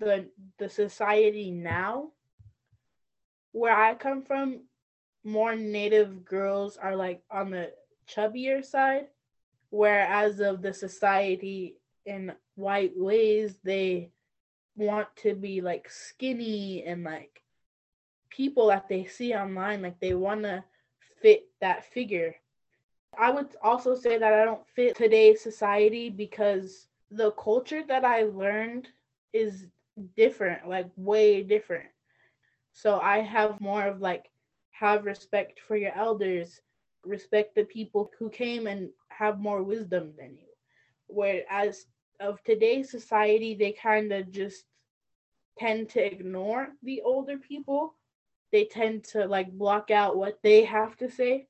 the 0.01 0.29
the 0.59 0.69
society 0.69 1.53
now 1.53 2.11
where 3.53 3.77
I 3.77 3.95
come 3.95 4.23
from, 4.23 4.63
more 5.25 5.55
native 5.55 6.25
girls 6.25 6.77
are 6.77 6.97
like 6.97 7.23
on 7.31 7.51
the 7.51 7.73
chubbier 8.09 8.65
side, 8.65 9.07
whereas 9.71 10.41
of 10.41 10.63
the 10.63 10.73
society 10.73 11.77
in 12.07 12.33
white 12.57 12.93
ways. 12.97 13.59
They 13.65 14.11
want 14.77 15.09
to 15.23 15.35
be 15.35 15.61
like 15.61 15.89
skinny 15.91 16.85
and 16.85 17.05
like 17.05 17.43
people 18.31 18.69
that 18.69 18.89
they 18.89 19.05
see 19.05 19.35
online, 19.35 19.83
like 19.83 20.01
they 20.01 20.15
want 20.15 20.43
to 20.43 20.65
fit 21.23 21.47
that 21.61 21.85
figure. 21.85 22.35
I 23.19 23.31
would 23.31 23.49
also 23.63 23.95
say 23.95 24.19
that 24.19 24.33
I 24.33 24.45
don't 24.45 24.67
fit 24.67 24.97
today's 24.97 25.41
society 25.43 26.09
because 26.11 26.89
the 27.11 27.31
culture 27.33 27.83
that 27.89 28.05
I 28.05 28.23
learned 28.25 28.89
is 29.33 29.67
different, 30.17 30.69
like 30.69 30.89
way 30.97 31.43
different. 31.43 31.89
So 32.73 32.99
I 33.01 33.21
have 33.21 33.61
more 33.61 33.85
of 33.87 34.01
like 34.01 34.31
have 34.71 35.05
respect 35.05 35.61
for 35.61 35.77
your 35.77 35.93
elders, 35.95 36.61
respect 37.05 37.55
the 37.55 37.65
people 37.65 38.11
who 38.19 38.29
came 38.31 38.67
and 38.67 38.91
have 39.19 39.41
more 39.41 39.63
wisdom 39.63 40.13
than 40.19 40.37
you. 40.37 40.49
Whereas 41.07 41.87
of 42.21 42.43
today's 42.45 42.91
society, 42.91 43.55
they 43.55 43.73
kind 43.73 44.13
of 44.13 44.31
just 44.31 44.65
tend 45.59 45.89
to 45.91 46.05
ignore 46.05 46.69
the 46.83 47.03
older 47.03 47.39
people. 47.39 47.95
They 48.53 48.65
tend 48.65 49.05
to 49.13 49.27
like 49.27 49.51
block 49.53 49.91
out 49.91 50.17
what 50.17 50.39
they 50.43 50.65
have 50.65 50.97
to 50.99 51.11
say. 51.11 51.47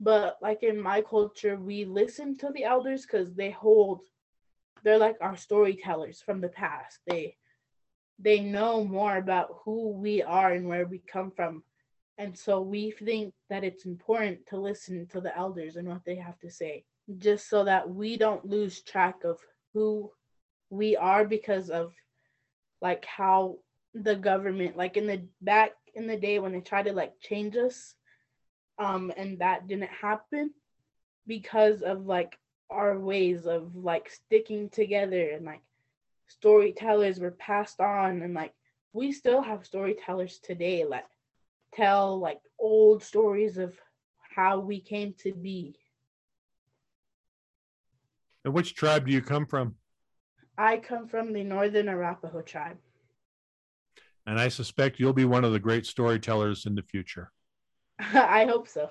But 0.00 0.38
like 0.42 0.62
in 0.62 0.80
my 0.80 1.02
culture, 1.02 1.56
we 1.56 1.84
listen 1.84 2.36
to 2.38 2.50
the 2.52 2.64
elders 2.64 3.02
because 3.02 3.34
they 3.34 3.50
hold 3.50 4.00
they're 4.82 4.98
like 4.98 5.16
our 5.20 5.36
storytellers 5.36 6.20
from 6.20 6.40
the 6.40 6.48
past. 6.48 6.98
They 7.06 7.36
they 8.18 8.40
know 8.40 8.84
more 8.84 9.16
about 9.16 9.56
who 9.64 9.90
we 9.90 10.22
are 10.22 10.52
and 10.52 10.68
where 10.68 10.86
we 10.86 10.98
come 10.98 11.32
from. 11.32 11.64
And 12.16 12.38
so 12.38 12.60
we 12.60 12.92
think 12.92 13.34
that 13.50 13.64
it's 13.64 13.86
important 13.86 14.46
to 14.48 14.56
listen 14.56 15.06
to 15.08 15.20
the 15.20 15.36
elders 15.36 15.74
and 15.76 15.88
what 15.88 16.04
they 16.04 16.14
have 16.16 16.38
to 16.40 16.50
say, 16.50 16.84
just 17.18 17.48
so 17.48 17.64
that 17.64 17.88
we 17.88 18.16
don't 18.16 18.48
lose 18.48 18.82
track 18.82 19.24
of 19.24 19.38
who 19.72 20.10
we 20.70 20.96
are 20.96 21.24
because 21.24 21.70
of 21.70 21.92
like 22.80 23.04
how 23.04 23.58
the 23.94 24.16
government, 24.16 24.76
like 24.76 24.96
in 24.96 25.06
the 25.06 25.22
back 25.40 25.72
in 25.94 26.06
the 26.06 26.16
day 26.16 26.38
when 26.38 26.52
they 26.52 26.60
tried 26.60 26.86
to 26.86 26.92
like 26.92 27.12
change 27.20 27.56
us, 27.56 27.94
um, 28.78 29.12
and 29.16 29.38
that 29.38 29.66
didn't 29.68 29.90
happen 29.90 30.50
because 31.26 31.82
of 31.82 32.06
like 32.06 32.38
our 32.70 32.98
ways 32.98 33.46
of 33.46 33.76
like 33.76 34.10
sticking 34.10 34.68
together 34.68 35.30
and 35.30 35.44
like 35.44 35.62
storytellers 36.26 37.20
were 37.20 37.30
passed 37.30 37.80
on 37.80 38.22
and 38.22 38.34
like 38.34 38.52
we 38.92 39.12
still 39.12 39.42
have 39.42 39.66
storytellers 39.66 40.38
today 40.38 40.84
that 40.88 41.06
tell 41.74 42.18
like 42.18 42.40
old 42.58 43.02
stories 43.02 43.58
of 43.58 43.74
how 44.34 44.58
we 44.60 44.80
came 44.80 45.14
to 45.18 45.32
be. 45.32 45.76
And 48.44 48.52
which 48.52 48.74
tribe 48.74 49.06
do 49.06 49.12
you 49.12 49.22
come 49.22 49.46
from? 49.46 49.76
I 50.56 50.76
come 50.76 51.08
from 51.08 51.32
the 51.32 51.42
Northern 51.42 51.88
Arapaho 51.88 52.42
tribe. 52.42 52.78
And 54.26 54.38
I 54.38 54.48
suspect 54.48 54.98
you'll 54.98 55.12
be 55.12 55.24
one 55.24 55.44
of 55.44 55.52
the 55.52 55.58
great 55.58 55.86
storytellers 55.86 56.66
in 56.66 56.74
the 56.74 56.82
future. 56.82 57.30
I 57.98 58.44
hope 58.44 58.68
so. 58.68 58.90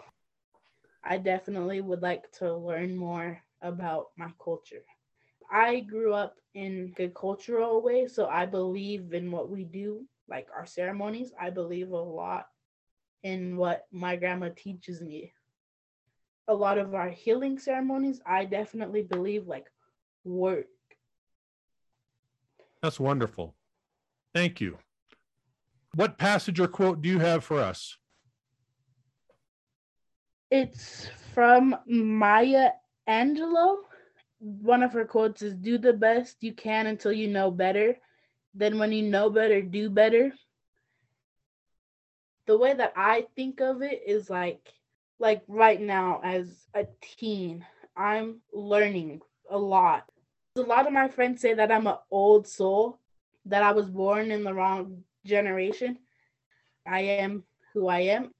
I 1.03 1.17
definitely 1.17 1.81
would 1.81 2.01
like 2.01 2.31
to 2.39 2.55
learn 2.55 2.95
more 2.95 3.41
about 3.61 4.07
my 4.17 4.29
culture. 4.43 4.83
I 5.51 5.81
grew 5.81 6.13
up 6.13 6.35
in 6.53 6.93
a 6.97 7.09
cultural 7.09 7.81
way, 7.81 8.07
so 8.07 8.27
I 8.27 8.45
believe 8.45 9.13
in 9.13 9.31
what 9.31 9.49
we 9.49 9.63
do, 9.65 10.05
like 10.29 10.47
our 10.55 10.65
ceremonies. 10.65 11.31
I 11.39 11.49
believe 11.49 11.91
a 11.91 11.97
lot 11.97 12.47
in 13.23 13.57
what 13.57 13.85
my 13.91 14.15
grandma 14.15 14.49
teaches 14.55 15.01
me. 15.01 15.33
A 16.47 16.53
lot 16.53 16.77
of 16.77 16.93
our 16.93 17.09
healing 17.09 17.57
ceremonies, 17.57 18.21
I 18.25 18.45
definitely 18.45 19.01
believe 19.01 19.47
like 19.47 19.67
work. 20.23 20.67
That's 22.81 22.99
wonderful. 22.99 23.55
Thank 24.33 24.59
you. 24.59 24.77
What 25.95 26.17
passage 26.17 26.59
or 26.59 26.67
quote 26.67 27.01
do 27.01 27.09
you 27.09 27.19
have 27.19 27.43
for 27.43 27.61
us? 27.61 27.97
It's 30.51 31.07
from 31.33 31.75
Maya 31.87 32.71
Angelou. 33.07 33.77
One 34.39 34.83
of 34.83 34.91
her 34.93 35.05
quotes 35.05 35.41
is 35.41 35.53
Do 35.53 35.77
the 35.77 35.93
best 35.93 36.37
you 36.41 36.53
can 36.53 36.87
until 36.87 37.13
you 37.13 37.27
know 37.27 37.49
better. 37.49 37.97
Then, 38.53 38.77
when 38.77 38.91
you 38.91 39.03
know 39.03 39.29
better, 39.29 39.61
do 39.61 39.89
better 39.89 40.33
the 42.45 42.57
way 42.57 42.73
that 42.73 42.93
I 42.95 43.27
think 43.35 43.61
of 43.61 43.81
it 43.81 44.01
is 44.05 44.29
like 44.29 44.73
like 45.23 45.41
right 45.47 45.79
now 45.79 46.19
as 46.21 46.67
a 46.75 46.85
teen, 47.01 47.65
I'm 47.95 48.41
learning 48.51 49.21
a 49.49 49.57
lot. 49.57 50.03
A 50.57 50.61
lot 50.61 50.85
of 50.85 50.91
my 50.91 51.07
friends 51.07 51.39
say 51.39 51.53
that 51.53 51.71
I'm 51.71 51.87
an 51.87 51.95
old 52.11 52.45
soul, 52.45 52.99
that 53.45 53.63
I 53.63 53.71
was 53.71 53.89
born 53.89 54.31
in 54.31 54.43
the 54.43 54.53
wrong 54.53 55.01
generation. 55.25 55.97
I 56.85 56.99
am 56.99 57.43
who 57.73 57.87
I 57.87 58.01
am. 58.01 58.31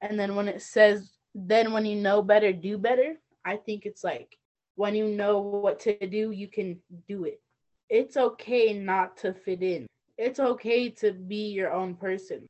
And 0.00 0.18
then 0.18 0.34
when 0.34 0.48
it 0.48 0.62
says, 0.62 1.12
then 1.34 1.70
when 1.70 1.84
you 1.84 1.96
know 1.96 2.22
better, 2.22 2.50
do 2.50 2.78
better, 2.78 3.16
I 3.44 3.56
think 3.56 3.84
it's 3.84 4.02
like 4.02 4.38
when 4.76 4.94
you 4.94 5.06
know 5.06 5.38
what 5.40 5.80
to 5.80 6.06
do, 6.06 6.30
you 6.30 6.48
can 6.48 6.80
do 7.08 7.24
it. 7.24 7.42
It's 7.90 8.16
okay 8.16 8.72
not 8.72 9.18
to 9.18 9.34
fit 9.34 9.62
in. 9.62 9.86
It's 10.16 10.40
okay 10.40 10.88
to 11.02 11.12
be 11.12 11.50
your 11.50 11.72
own 11.74 11.94
person 11.94 12.48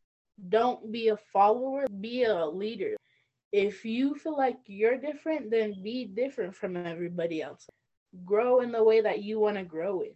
don't 0.49 0.91
be 0.91 1.09
a 1.09 1.17
follower, 1.33 1.87
be 2.01 2.25
a 2.25 2.47
leader. 2.47 2.97
If 3.53 3.85
you 3.85 4.15
feel 4.15 4.37
like 4.37 4.59
you're 4.67 4.99
different, 4.99 5.51
then 5.51 5.83
be 5.83 6.05
different 6.05 6.55
from 6.55 6.77
everybody 6.77 7.43
else. 7.43 7.67
Grow 8.25 8.61
in 8.61 8.71
the 8.71 8.83
way 8.83 9.01
that 9.01 9.23
you 9.23 9.41
want 9.41 9.57
to 9.57 9.65
grow 9.65 10.03
in. 10.03 10.13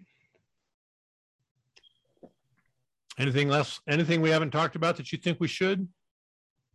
Anything 3.18 3.50
else? 3.50 3.80
Anything 3.88 4.20
we 4.20 4.30
haven't 4.30 4.50
talked 4.50 4.76
about 4.76 4.96
that 4.96 5.12
you 5.12 5.18
think 5.18 5.40
we 5.40 5.48
should? 5.48 5.88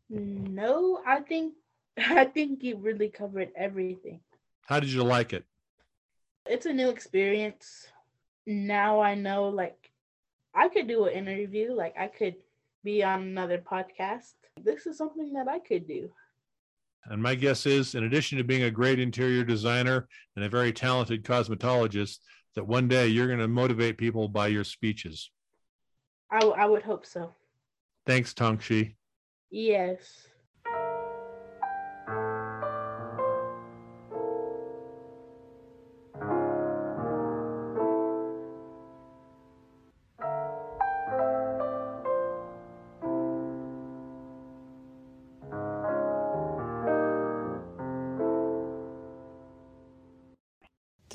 No, 0.10 1.01
I 1.05 1.20
think 1.22 1.53
I 1.97 2.26
think 2.26 2.64
you 2.64 2.78
really 2.78 3.10
covered 3.10 3.51
everything. 3.55 4.22
How 4.66 4.80
did 4.80 4.89
you 4.89 5.03
like 5.03 5.34
it? 5.34 5.45
It's 6.45 6.66
a 6.66 6.74
new 6.74 6.89
experience. 6.89 7.88
Now 8.45 9.01
I 9.01 9.16
know 9.16 9.49
like 9.49 9.91
I 10.53 10.70
could 10.70 10.88
do 10.88 11.05
an 11.05 11.14
interview, 11.14 11.74
like 11.74 11.95
I 11.97 12.07
could 12.07 12.36
be 12.84 13.03
on 13.03 13.22
another 13.22 13.60
podcast. 13.60 14.34
This 14.62 14.88
is 14.88 14.97
something 14.97 15.34
that 15.34 15.47
I 15.47 15.60
could 15.60 15.88
do. 15.88 16.10
And 17.06 17.22
my 17.22 17.36
guess 17.36 17.66
is, 17.66 17.95
in 17.95 18.04
addition 18.04 18.38
to 18.38 18.43
being 18.43 18.64
a 18.64 18.72
great 18.72 19.00
interior 19.00 19.43
designer 19.43 20.08
and 20.36 20.45
a 20.45 20.50
very 20.50 20.72
talented 20.72 21.24
cosmetologist, 21.24 22.20
that 22.56 22.68
one 22.68 22.88
day 22.88 23.08
you're 23.08 23.28
going 23.28 23.39
to 23.39 23.47
motivate 23.47 23.97
people 23.97 24.28
by 24.28 24.47
your 24.47 24.64
speeches. 24.64 25.32
I, 26.32 26.39
w- 26.39 26.56
I 26.56 26.66
would 26.66 26.84
hope 26.84 27.06
so. 27.06 27.34
Thanks, 28.06 28.34
Tanksi. 28.34 28.95
Yes. 29.50 30.28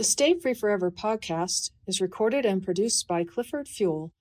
The 0.05 0.11
Stay 0.11 0.35
Free 0.39 0.53
Forever 0.53 0.91
podcast 0.91 1.71
is 1.87 2.03
recorded 2.03 2.45
and 2.45 2.63
produced 2.63 3.09
by 3.09 3.25
Clifford 3.25 3.67
Fuel, 3.67 4.13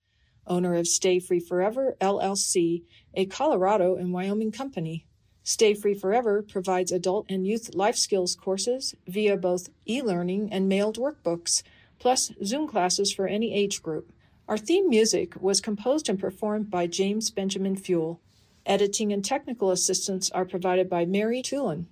owner 0.46 0.74
of 0.76 0.88
Stay 0.88 1.20
Free 1.20 1.40
Forever 1.40 1.94
LLC, 2.00 2.84
a 3.12 3.26
Colorado 3.26 3.94
and 3.94 4.10
Wyoming 4.10 4.50
company. 4.50 5.04
Stay 5.42 5.74
Free 5.74 5.92
Forever 5.92 6.40
provides 6.40 6.90
adult 6.90 7.26
and 7.28 7.46
youth 7.46 7.74
life 7.74 7.96
skills 7.96 8.34
courses 8.34 8.94
via 9.06 9.36
both 9.36 9.68
e 9.86 10.00
learning 10.00 10.50
and 10.50 10.70
mailed 10.70 10.96
workbooks, 10.96 11.62
plus 11.98 12.32
Zoom 12.42 12.66
classes 12.66 13.12
for 13.12 13.26
any 13.26 13.52
age 13.52 13.82
group. 13.82 14.10
Our 14.48 14.56
theme 14.56 14.88
music 14.88 15.34
was 15.38 15.60
composed 15.60 16.08
and 16.08 16.18
performed 16.18 16.70
by 16.70 16.86
James 16.86 17.30
Benjamin 17.30 17.76
Fuel. 17.76 18.22
Editing 18.64 19.12
and 19.12 19.22
technical 19.22 19.70
assistance 19.70 20.30
are 20.30 20.46
provided 20.46 20.88
by 20.88 21.04
Mary 21.04 21.42
Tulin. 21.42 21.88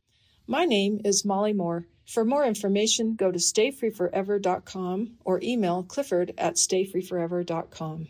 My 0.47 0.65
name 0.65 1.03
is 1.05 1.27
Molly 1.27 1.53
Moore. 1.53 1.89
For 2.07 2.25
more 2.25 2.45
information, 2.45 3.15
go 3.15 3.31
to 3.31 3.39
stayfreeforever.com 3.39 5.19
or 5.25 5.41
email 5.43 5.83
clifford 5.83 6.35
at 6.37 6.57
stayfreeforever.com. 6.57 8.09